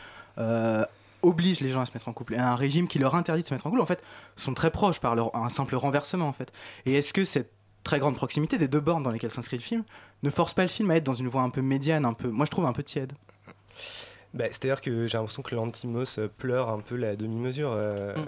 [1.23, 3.47] oblige les gens à se mettre en couple et un régime qui leur interdit de
[3.49, 4.03] se mettre en couple, en fait,
[4.37, 6.53] sont très proches par leur, un simple renversement, en fait.
[6.87, 7.51] Et est-ce que cette
[7.83, 9.85] très grande proximité des deux bornes dans lesquelles s'inscrit le film
[10.23, 12.29] ne force pas le film à être dans une voie un peu médiane, un peu,
[12.29, 13.13] moi je trouve un peu tiède?
[14.35, 17.71] Bah, C'est-à-dire que j'ai l'impression que l'Antimos pleure un peu la demi-mesure.
[17.73, 18.27] Euh, mm.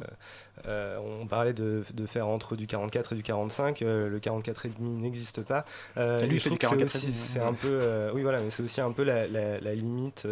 [0.67, 3.83] euh, on parlait de, de, faire entre du 44 et du 45.
[3.83, 5.65] Euh, le 44 et demi n'existe pas.
[5.97, 9.27] lui, je trouve que c'est un peu, oui voilà, mais c'est aussi un peu la,
[9.27, 10.27] la, limite,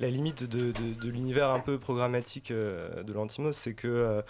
[0.00, 4.22] la limite de, de, de l'univers un peu programmatique de l'Antimos, c'est que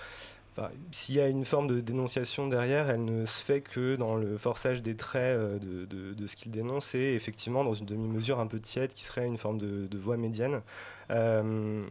[0.90, 4.38] s'il y a une forme de dénonciation derrière, elle ne se fait que dans le
[4.38, 8.58] forçage des traits euh, de, ce qu'il dénonce et effectivement dans une demi-mesure un peu
[8.58, 10.62] tiède qui serait une forme de, voix médiane.
[11.10, 11.84] Euh,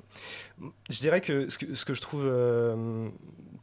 [0.90, 3.08] je dirais que ce que, je trouve euh,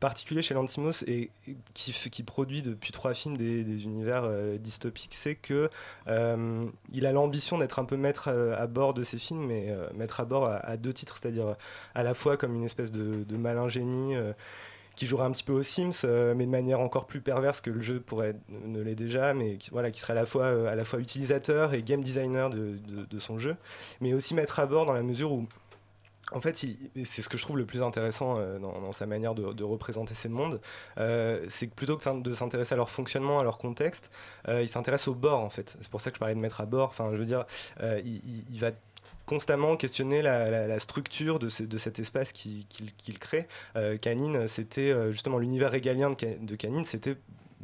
[0.00, 1.30] particulier chez Lantimos et,
[1.74, 4.28] qui, produit depuis trois films des, univers
[4.58, 5.68] dystopiques, c'est que
[6.06, 10.24] il a l'ambition d'être un peu maître à, bord de ses films, mais maître à
[10.24, 11.56] bord à, deux titres, c'est-à-dire
[11.94, 14.14] à la fois comme une espèce de, de malin génie
[14.96, 17.70] qui jouerait un petit peu aux Sims, euh, mais de manière encore plus perverse que
[17.70, 20.66] le jeu pourrait ne l'est déjà, mais qui, voilà, qui serait à la fois, euh,
[20.66, 23.56] à la fois utilisateur et game designer de, son jeu,
[24.00, 25.46] mais aussi mettre à bord dans la mesure où
[26.32, 26.56] en fait,
[27.04, 30.30] c'est ce que je trouve le plus intéressant euh, dans, sa manière de, représenter ces
[30.30, 30.60] mondes,
[30.96, 34.10] c'est que plutôt que de s'intéresser à leur fonctionnement, à leur contexte,
[34.48, 35.76] il s'intéresse au bord en fait.
[35.80, 36.88] C'est pour ça que je parlais de mettre à bord.
[36.88, 37.44] Enfin, je veux dire,
[37.82, 38.70] il, va
[39.26, 43.46] constamment questionner la, structure de, cet espace qu'il crée.
[43.76, 47.16] Euh, Canine, c'était euh, justement l'univers régalien de, Canine, c'était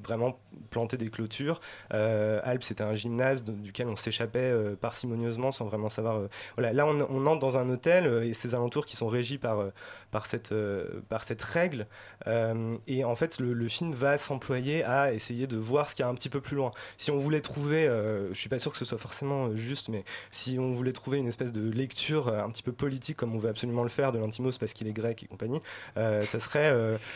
[0.02, 0.38] vraiment
[0.70, 1.60] planter des clôtures.
[1.92, 6.22] Euh, Alpes, c'était un gymnase duquel on s'échappait parcimonieusement sans vraiment savoir.
[6.56, 9.64] voilà, là, on, on, entre dans un hôtel et ses alentours qui sont régis par,
[10.10, 11.86] par cette, euh, par cette règle.
[12.26, 16.06] Euh, et en fait, le, film va s'employer à essayer de voir ce qu'il y
[16.06, 16.70] a un petit peu plus loin.
[16.96, 20.04] Si on voulait trouver, euh, je suis pas sûr que ce soit forcément juste, mais
[20.30, 23.50] si on voulait trouver une espèce de lecture un petit peu politique, comme on veut
[23.50, 25.60] absolument le faire de l'Antimos parce qu'il est grec et compagnie,
[25.94, 26.74] ça serait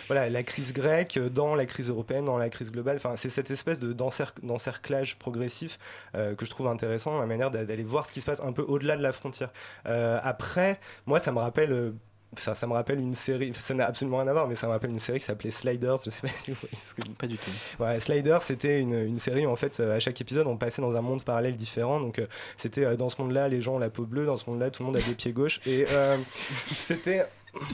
[0.09, 2.97] voilà, la crise grecque dans la crise européenne, dans la crise globale.
[2.97, 5.79] Enfin, c'est cette espèce de d'encerclage progressif
[6.13, 8.97] que je trouve intéressant, la manière d'aller voir ce qui se passe un peu au-delà
[8.97, 9.53] de la frontière.
[9.85, 11.95] après, moi, ça me rappelle
[12.37, 14.73] ça, ça, me rappelle une série, ça n'a absolument rien à voir, mais ça me
[14.73, 15.99] rappelle une série qui s'appelait Sliders.
[16.05, 17.09] Je sais pas si vous voyez ce que.
[17.11, 17.51] Pas du tout.
[17.79, 20.83] Ouais, Sliders, c'était une, une, série où en fait, euh, à chaque épisode, on passait
[20.83, 22.01] dans un monde parallèle différent.
[22.01, 22.27] Donc, euh,
[22.57, 24.83] c'était euh, dans ce monde-là, les gens ont la peau bleue, dans ce monde-là, tout
[24.83, 25.61] le monde a des pieds gauches.
[25.67, 25.87] Et
[26.77, 27.27] c'était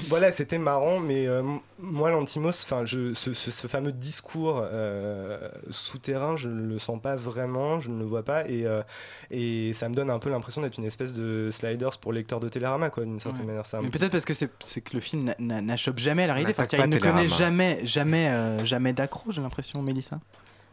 [0.09, 1.43] voilà, c'était marrant, mais euh,
[1.79, 7.79] moi, l'Antimos, enfin, ce, ce, fameux discours euh, souterrain, je ne le sens pas vraiment,
[7.79, 8.83] je ne le vois pas, et, euh,
[9.31, 12.49] et ça me donne un peu l'impression d'être une espèce de sliders pour lecteur de
[12.49, 13.63] Télérama, quoi, d'une certaine manière.
[13.81, 16.81] Mais peut-être parce que c'est que le film n'achoppe jamais à la réalité, parce qu'il
[16.81, 20.19] ne connaît jamais, jamais, jamais d'accro, j'ai l'impression, Mélissa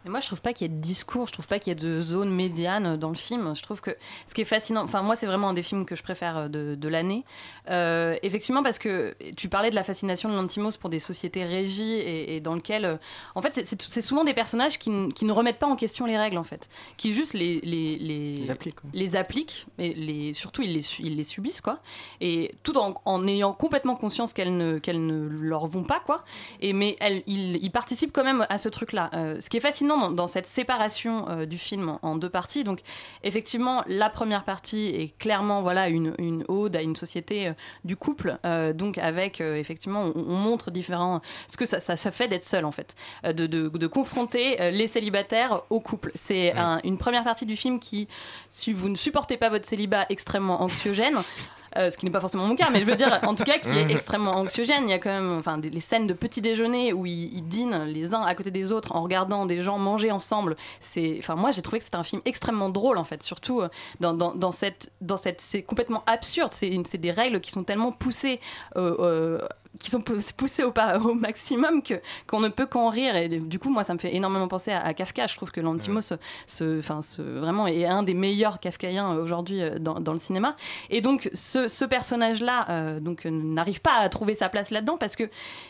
[0.07, 1.79] moi, je trouve pas qu'il y ait de discours, je trouve pas qu'il y ait
[1.79, 3.55] de zone médiane dans le film.
[3.55, 3.91] Je trouve que
[4.27, 6.47] ce qui est fascinant, enfin, moi, c'est vraiment un des films que je préfère euh,
[6.47, 7.23] de, de l'année.
[7.69, 11.93] Euh, effectivement, parce que tu parlais de la fascination de l'Antimos pour des sociétés régies
[11.95, 12.97] et, dans lequel, euh,
[13.33, 16.37] en fait, c'est souvent des personnages qui, qui, ne remettent pas en question les règles,
[16.37, 20.73] en fait, qui juste les, les, les, les appliquent, les appliquent, et les, surtout ils
[20.73, 21.79] les, ils les subissent, quoi.
[22.21, 26.23] Et tout en, en ayant complètement conscience qu'elles ne, qu'elles ne leur vont pas, quoi.
[26.61, 29.09] Et, mais elles, ils, ils participent quand même à ce truc-là.
[29.39, 32.63] ce qui est fascinant dans, cette séparation euh, du film en, deux parties.
[32.63, 32.81] Donc,
[33.23, 37.95] effectivement, la première partie est clairement voilà une, une ode à une société euh, du
[37.95, 38.37] couple.
[38.45, 42.71] Euh, donc, avec effectivement, on, montre différents ce que ça, ça, fait d'être seul en
[42.71, 46.11] fait, de, de, de, confronter les célibataires au couple.
[46.13, 48.07] C'est une première partie du film qui,
[48.49, 51.17] si vous ne supportez pas votre célibat extrêmement anxiogène,
[51.77, 53.59] euh, ce qui n'est pas forcément mon cas, mais je veux dire, en tout cas,
[53.59, 54.83] qui est extrêmement anxiogène.
[54.87, 57.83] Il y a quand même enfin, des, les scènes de petit déjeuner où ils, dînent
[57.85, 60.55] les uns à côté des autres en regardant des gens manger ensemble.
[60.79, 63.69] C'est, enfin, moi, j'ai trouvé que c'était un film extrêmement drôle, en fait, surtout euh,
[63.99, 66.51] dans, dans, dans cette, dans cette, c'est complètement absurde.
[66.51, 68.39] C'est, c'est des règles qui sont tellement poussées.
[68.77, 69.39] Euh,
[69.79, 70.73] qui sont poussés au,
[71.03, 71.95] au maximum que
[72.27, 73.15] qu'on ne peut qu'en rire.
[73.15, 75.27] Et du coup moi ça me fait énormément penser à, Kafka.
[75.27, 76.13] Je trouve que Lantimos
[76.79, 80.55] enfin ce, vraiment est un des meilleurs kafkaïens euh, aujourd'hui euh, dans, dans, le cinéma.
[80.89, 84.97] Et donc ce, ce personnage là euh, donc n'arrive pas à trouver sa place là-dedans
[84.97, 85.29] parce que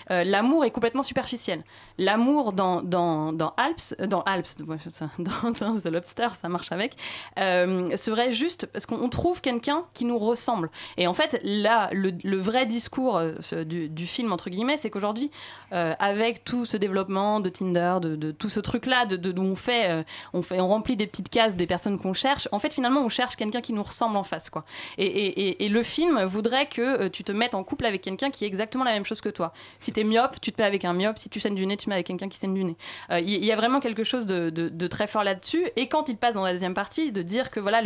[0.09, 1.63] l'amour est complètement superficiel.
[1.97, 4.57] L'amour dans dans dans Alps dans Alps
[5.19, 6.95] dans, dans, The Lobster ça marche avec
[7.37, 10.69] serait juste parce qu'on trouve quelqu'un qui nous ressemble.
[10.97, 13.19] Et en fait là le, le vrai discours
[13.65, 15.31] du du film, entre guillemets, c'est qu'aujourd'hui,
[15.71, 20.41] avec tout ce développement de Tinder, de, tout ce truc-là, de, de, on fait, on
[20.41, 23.35] fait, on remplit des petites cases des personnes qu'on cherche, en fait, finalement, on cherche
[23.35, 24.65] quelqu'un qui nous ressemble en face, quoi.
[24.97, 28.83] Et, le film voudrait que tu te mettes en couple avec quelqu'un qui est exactement
[28.83, 29.53] la même chose que toi.
[29.79, 31.17] Si t'es myope, tu te mets avec un myope.
[31.17, 32.77] Si tu saignes du nez, tu mets avec quelqu'un qui saigne du nez.
[33.11, 35.67] Il y, a vraiment quelque chose de, très fort là-dessus.
[35.75, 37.81] Et quand il passe dans la deuxième partie, de dire que voilà,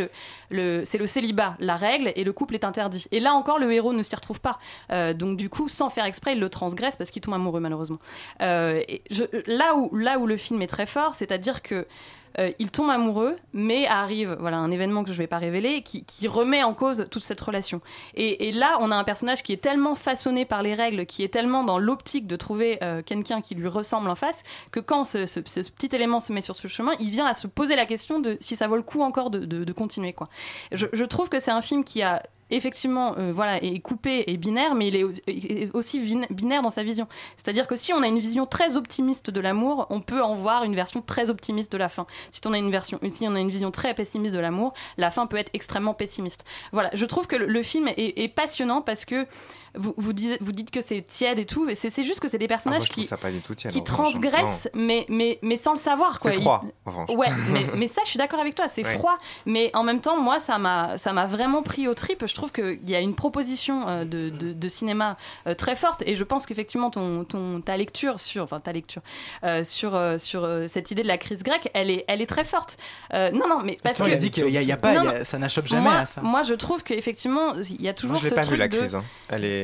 [0.50, 3.06] c'est le célibat, la règle, et le couple est interdit.
[3.12, 4.60] Et là encore, le héros ne s'y retrouve pas.
[4.92, 8.00] Euh, donc du coup, sans faire exprès, il le transgresse parce qu'il tombe amoureux malheureusement.
[8.42, 9.02] Euh, et
[9.48, 11.86] là, où, là où le film est très fort, c'est-à-dire que
[12.38, 15.82] euh, il tombe amoureux, mais arrive voilà un événement que je ne vais pas révéler
[15.82, 17.82] qui, remet en cause toute cette relation.
[18.14, 21.30] Et, là, on a un personnage qui est tellement façonné par les règles, qui est
[21.30, 25.40] tellement dans l'optique de trouver euh, quelqu'un qui lui ressemble en face, que quand ce,
[25.40, 28.38] petit élément se met sur ce chemin, il vient à se poser la question de
[28.40, 30.14] si ça vaut le coup encore de, continuer.
[30.14, 30.28] Quoi.
[30.72, 34.76] je trouve que c'est un film qui a effectivement, euh, voilà, est coupé et binaire,
[34.76, 37.08] mais il est aussi binaire dans sa vision.
[37.38, 40.64] C'est-à-dire que si on a une vision très optimiste de l'amour, on peut en voir
[40.64, 42.06] une version très optimiste de la fin.
[42.32, 45.12] Si on a une version, si on a une vision très pessimiste de l'amour, la
[45.12, 46.46] fin peut être extrêmement pessimiste.
[46.72, 49.26] Voilà, je trouve que le, film est, est, passionnant parce que
[49.76, 52.84] vous, vous, vous dites que c'est tiède et tout, c'est juste que c'est des personnages
[52.90, 53.10] ah, qui,
[53.70, 56.20] qui transgressent, mais, mais, mais sans le savoir.
[56.22, 59.72] C'est froid, en Ouais, mais, mais, ça, je suis d'accord avec toi, c'est froid, mais
[59.74, 62.26] en même temps, moi, ça m'a vraiment pris au trip.
[62.26, 65.18] Je trouve qu'il y a une proposition euh, de, de, cinéma
[65.48, 69.02] euh, très forte, et je pense qu'effectivement, ton, ton, ta lecture sur, enfin, ta lecture,
[69.44, 72.78] euh, sur, sur cette idée de la crise grecque, elle est, elle est très forte.
[73.14, 74.16] non, non, mais parce, que.
[74.16, 76.22] dit qu'il n'y a, pas, ça n'achoppe jamais moi, à ça.
[76.22, 78.68] Moi, je trouve qu'effectivement, il y a toujours moi, je ce pas truc vu la
[78.68, 78.78] de...
[78.78, 79.04] crise, hein.
[79.30, 79.59] Elle est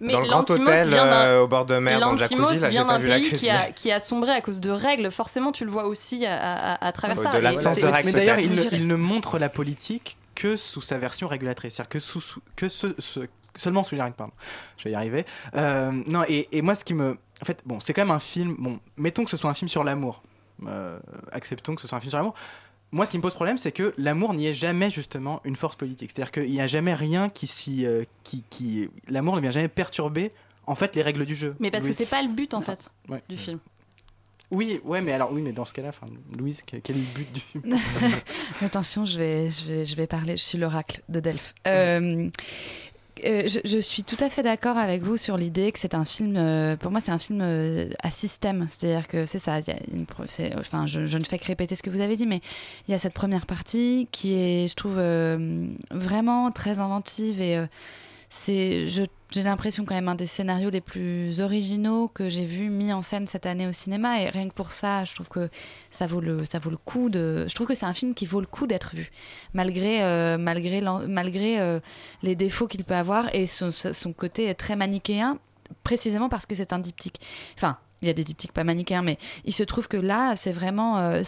[0.00, 2.98] dans le grand hôtel euh, au bord de mer, dans le jacuzzi, là, j'ai pas
[2.98, 3.40] vu la crise.
[3.40, 6.74] Qui a, qui a sombré à cause de règles, forcément, tu le vois aussi à,
[6.74, 7.32] à, travers ça.
[7.32, 8.06] De l'absence de règles.
[8.06, 12.40] Mais d'ailleurs, il, ne montre la politique que sous sa version régulatrice, c'est-à-dire que, sous,
[12.56, 12.88] que ce,
[13.54, 14.32] seulement sous les règles, pardon.
[14.76, 15.24] Je vais y arriver.
[15.54, 17.16] Euh, non, et, et, moi, ce qui me.
[17.40, 18.56] En fait, bon, c'est quand même un film.
[18.58, 20.22] Bon, mettons que ce soit un film sur l'amour.
[20.66, 20.98] Euh,
[21.32, 22.34] acceptons que ce soit un film sur l'amour
[22.92, 25.76] moi, ce qui me pose problème, c'est que l'amour n'y est jamais justement une force
[25.76, 26.12] politique.
[26.14, 28.90] C'est-à-dire qu'il n'y a jamais rien qui s'y, euh, qui, qui...
[29.08, 30.30] l'amour ne vient jamais perturber
[30.66, 31.56] en fait les règles du jeu.
[31.58, 32.90] Mais parce que c'est pas le but en fait
[33.28, 33.58] du film.
[34.50, 35.92] Oui, ouais, mais alors oui, mais dans ce cas-là,
[36.38, 37.74] Louise, quel est le but du film
[38.60, 40.36] Attention, je vais, je vais, je vais parler.
[40.36, 41.54] Je suis l'oracle de Delphes.
[41.66, 42.28] Euh,
[43.24, 46.34] euh, je, suis tout à fait d'accord avec vous sur l'idée que c'est un film.
[46.36, 48.66] Euh, pour moi, c'est un film euh, à système.
[48.68, 49.60] C'est-à-dire que c'est ça.
[50.58, 52.40] enfin, je, ne fais que répéter ce que vous avez dit, mais
[52.88, 55.00] il y a cette première partie qui est, je trouve,
[55.90, 57.62] vraiment très inventive et
[58.34, 62.90] c'est, j'ai l'impression quand même un des scénarios les plus originaux que j'ai vu mis
[62.90, 64.22] en scène cette année au cinéma.
[64.22, 65.50] Et rien que pour ça, je trouve que
[65.90, 67.44] ça vaut le, ça vaut le coup de.
[67.46, 69.10] Je trouve que c'est un film qui vaut le coup d'être vu,
[69.52, 71.78] malgré, euh, malgré, malgré euh,
[72.22, 75.38] les défauts qu'il peut avoir et son, son côté très manichéen,
[75.84, 77.20] précisément parce que c'est un diptyque.
[77.58, 80.52] Enfin, il y a des diptyques pas manichéens, mais il se trouve que là, c'est
[80.52, 80.98] vraiment.
[80.98, 81.22] Euh,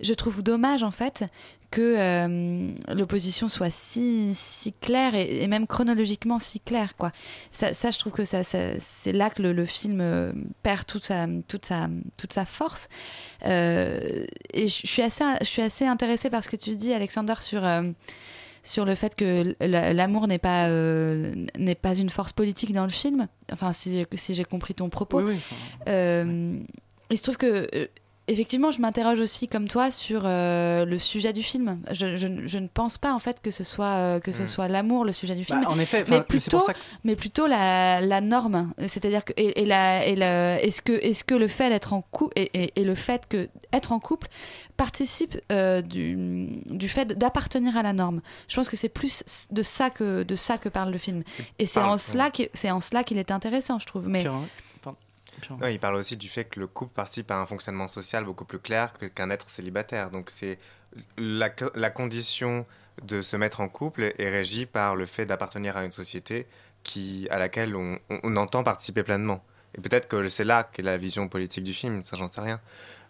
[0.00, 1.24] je trouve dommage, en fait,
[1.70, 6.96] que euh, l'opposition soit si, si claire et, même chronologiquement si claire.
[6.96, 7.12] Quoi.
[7.52, 11.26] Ça, ça je trouve que ça, c'est là que le, film euh, perd toute sa,
[11.46, 12.88] toute sa, toute sa force.
[13.44, 17.62] et je suis, assez, je suis assez intéressée par ce que tu dis, Alexander, sur
[18.68, 22.90] sur le fait que l'amour n'est pas, euh, n'est pas une force politique dans le
[22.90, 23.26] film.
[23.52, 25.22] Enfin, si, si j'ai compris ton propos.
[25.88, 26.58] Euh,
[27.10, 27.86] il se trouve que euh,
[28.28, 31.80] effectivement, je m'interroge aussi, comme toi, sur euh, le sujet du film.
[31.90, 34.46] Je, je, je, ne pense pas, en fait, que ce soit, euh, que ce mm.
[34.46, 35.62] soit l'amour, le sujet du film.
[35.62, 36.60] Bah, en effet, mais plutôt,
[37.04, 38.72] mais plutôt la, la norme.
[38.86, 42.02] C'est-à-dire que, et, et, la, et la, est-ce que, est-ce que le fait d'être en
[42.02, 44.28] couple, et, et, le fait que être en couple
[44.76, 48.20] participe euh, du, du fait d'appartenir à la norme.
[48.46, 51.22] Je pense que c'est plus de ça que, de ça que parle le film.
[51.58, 54.08] Et c'est en, cela c'est en cela qu'il est intéressant, je trouve.
[54.08, 54.24] Mais,
[55.70, 58.58] il parle aussi du fait que le couple participe à un fonctionnement social beaucoup plus
[58.58, 60.10] clair qu'un être célibataire.
[60.10, 60.58] Donc c'est
[61.16, 62.66] la, la, condition
[63.02, 66.46] de se mettre en couple est régie par le fait d'appartenir à une société
[66.82, 69.44] qui, à laquelle on, on entend participer pleinement.
[69.76, 72.60] Et peut-être que c'est là qu'est la vision politique du film, ça j'en sais rien.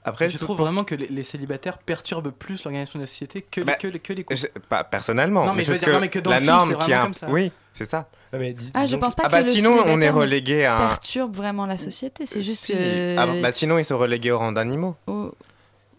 [0.09, 3.65] Après, je trouve vraiment que les, célibataires perturbent plus l'organisation de la société que, les,
[3.65, 4.41] bah, que, que les couples.
[4.69, 6.93] Pas personnellement, non, mais, je veux dire, que, que dans la le norme film, qui
[6.93, 7.29] a comme ça.
[7.29, 8.09] Oui, c'est ça.
[8.33, 10.89] Ah, mais ah, je pense pas ah que bah le sinon on est relégué à
[10.89, 12.27] perturbe vraiment la société.
[12.27, 13.17] C'est juste que.
[13.17, 14.97] Ah bah sinon ils sont relégués au rang d'animaux.
[15.07, 15.33] Oh.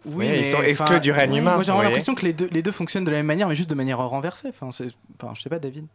[0.05, 1.55] Oui, mais ils sont exclus du règne humain.
[1.55, 3.70] Moi j'ai l'impression que les deux, les deux fonctionnent de la même manière, mais juste
[3.70, 4.49] de manière renversée.
[4.49, 5.86] Enfin, enfin je sais pas, David.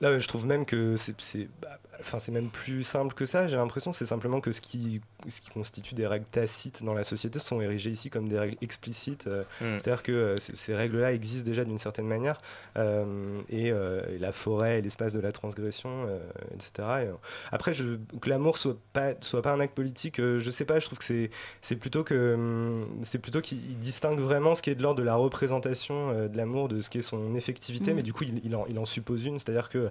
[0.00, 3.48] Là, je trouve même que c'est bah, enfin c'est même plus simple que ça.
[3.48, 7.04] J'ai l'impression c'est simplement que ce qui, ce qui constitue des règles tacites dans la
[7.04, 9.26] société sont érigées ici comme des règles explicites.
[9.26, 9.78] Euh, mm.
[9.78, 12.40] C'est-à-dire que euh, ces règles-là existent déjà d'une certaine manière
[12.76, 13.72] euh, et,
[14.18, 16.08] la forêt et l'espace de la transgression,
[16.54, 17.08] etc.
[17.50, 20.78] après, je, que l'amour soit pas soit pas un acte politique, je sais pas.
[20.78, 21.30] Je trouve que c'est
[21.60, 25.04] c'est plutôt que hum, c'est plutôt qu'il distingue vraiment ce qui est de l'ordre de
[25.04, 27.96] la représentation de l'amour, de ce qui est son effectivité, mm.
[27.96, 29.38] mais du coup il, il, en, il en suppose une.
[29.38, 29.90] C'est-à-dire que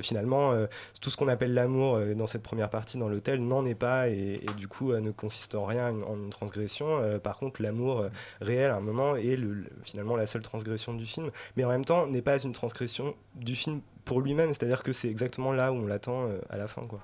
[0.00, 0.54] finalement
[1.00, 4.08] tout ce qu'on appelle l'amour euh, dans cette première partie dans l'hôtel n'en est pas
[4.08, 6.86] et, du coup euh, ne consiste en rien en une transgression.
[6.88, 8.06] Euh, par contre, l'amour
[8.40, 11.84] réel à un moment est le, finalement la seule transgression du film, mais en même
[11.84, 15.76] temps n'est pas une transgression du film pour lui-même, c'est-à-dire que c'est exactement là où
[15.76, 16.82] on l'attend à la fin.
[16.82, 17.00] quoi.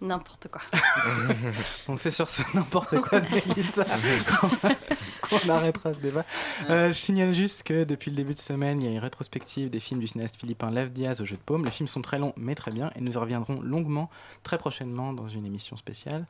[0.00, 0.62] N'importe quoi.
[1.88, 3.84] Donc c'est sur ce n'importe quoi de Mélissa
[5.42, 6.24] qu'on arrêtera ce débat.
[6.70, 9.70] Euh, je signale juste que depuis le début de semaine, il y a une rétrospective
[9.70, 11.64] des films du cinéaste philippin Lev Diaz au jeu de paume.
[11.64, 14.10] Les films sont très longs mais très bien et nous y reviendrons longuement
[14.42, 16.26] très prochainement dans une émission spéciale.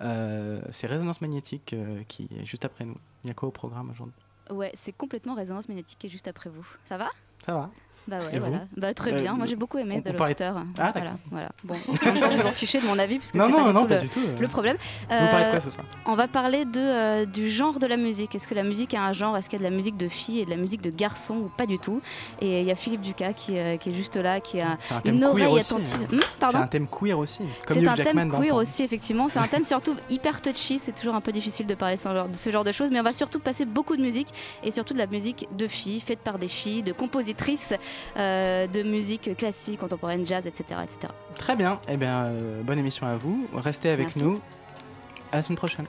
[0.00, 2.96] Euh, c'est Résonance magnétique euh, qui est juste après nous.
[3.24, 4.14] Il y a quoi au programme aujourd'hui?
[4.50, 6.66] Ouais, c'est complètement Résonance magnétique qui est juste après vous.
[6.88, 7.10] Ça va?
[7.44, 7.70] Ça va.
[8.08, 8.64] Bah ouais, voilà.
[8.76, 9.34] Bah, très bien.
[9.34, 10.52] Moi j'ai beaucoup aimé The Lobster.
[10.78, 11.48] Ah, voilà, voilà.
[11.64, 14.48] Bon, vous en fichez de mon avis puisque c'est pas, non, pas, du tout, le,
[14.48, 14.76] problème.
[15.10, 17.86] Euh, vous parlez de quoi ce soir On va parler de, euh, du genre de
[17.86, 18.34] la musique.
[18.34, 19.36] Est-ce que la musique a un genre?
[19.36, 21.34] Est-ce qu'il y a de la musique de filles et de la musique de garçons
[21.34, 22.00] ou pas du tout?
[22.40, 25.22] Et il y a Philippe Ducas qui, euh, qui, est juste là, qui a une
[25.24, 26.08] oreille attentive.
[26.12, 26.16] Hein.
[26.16, 27.42] Hmm, c'est un thème queer aussi.
[27.68, 29.28] C'est un thème queer aussi, effectivement.
[29.28, 30.78] C'est un thème surtout hyper touchy.
[30.78, 33.12] C'est toujours un peu difficile de parler de ce genre de choses, mais on va
[33.12, 34.28] surtout passer beaucoup de musique
[34.64, 37.74] et surtout de la musique de filles, faite par des filles, de compositrices
[38.16, 40.80] de musique classique, contemporaine, jazz, etc.
[40.84, 41.12] etc.
[41.34, 41.80] Très bien.
[41.88, 43.48] Eh bien, euh, bonne émission à vous.
[43.54, 44.40] Restez avec nous.
[45.32, 45.86] À la semaine prochaine.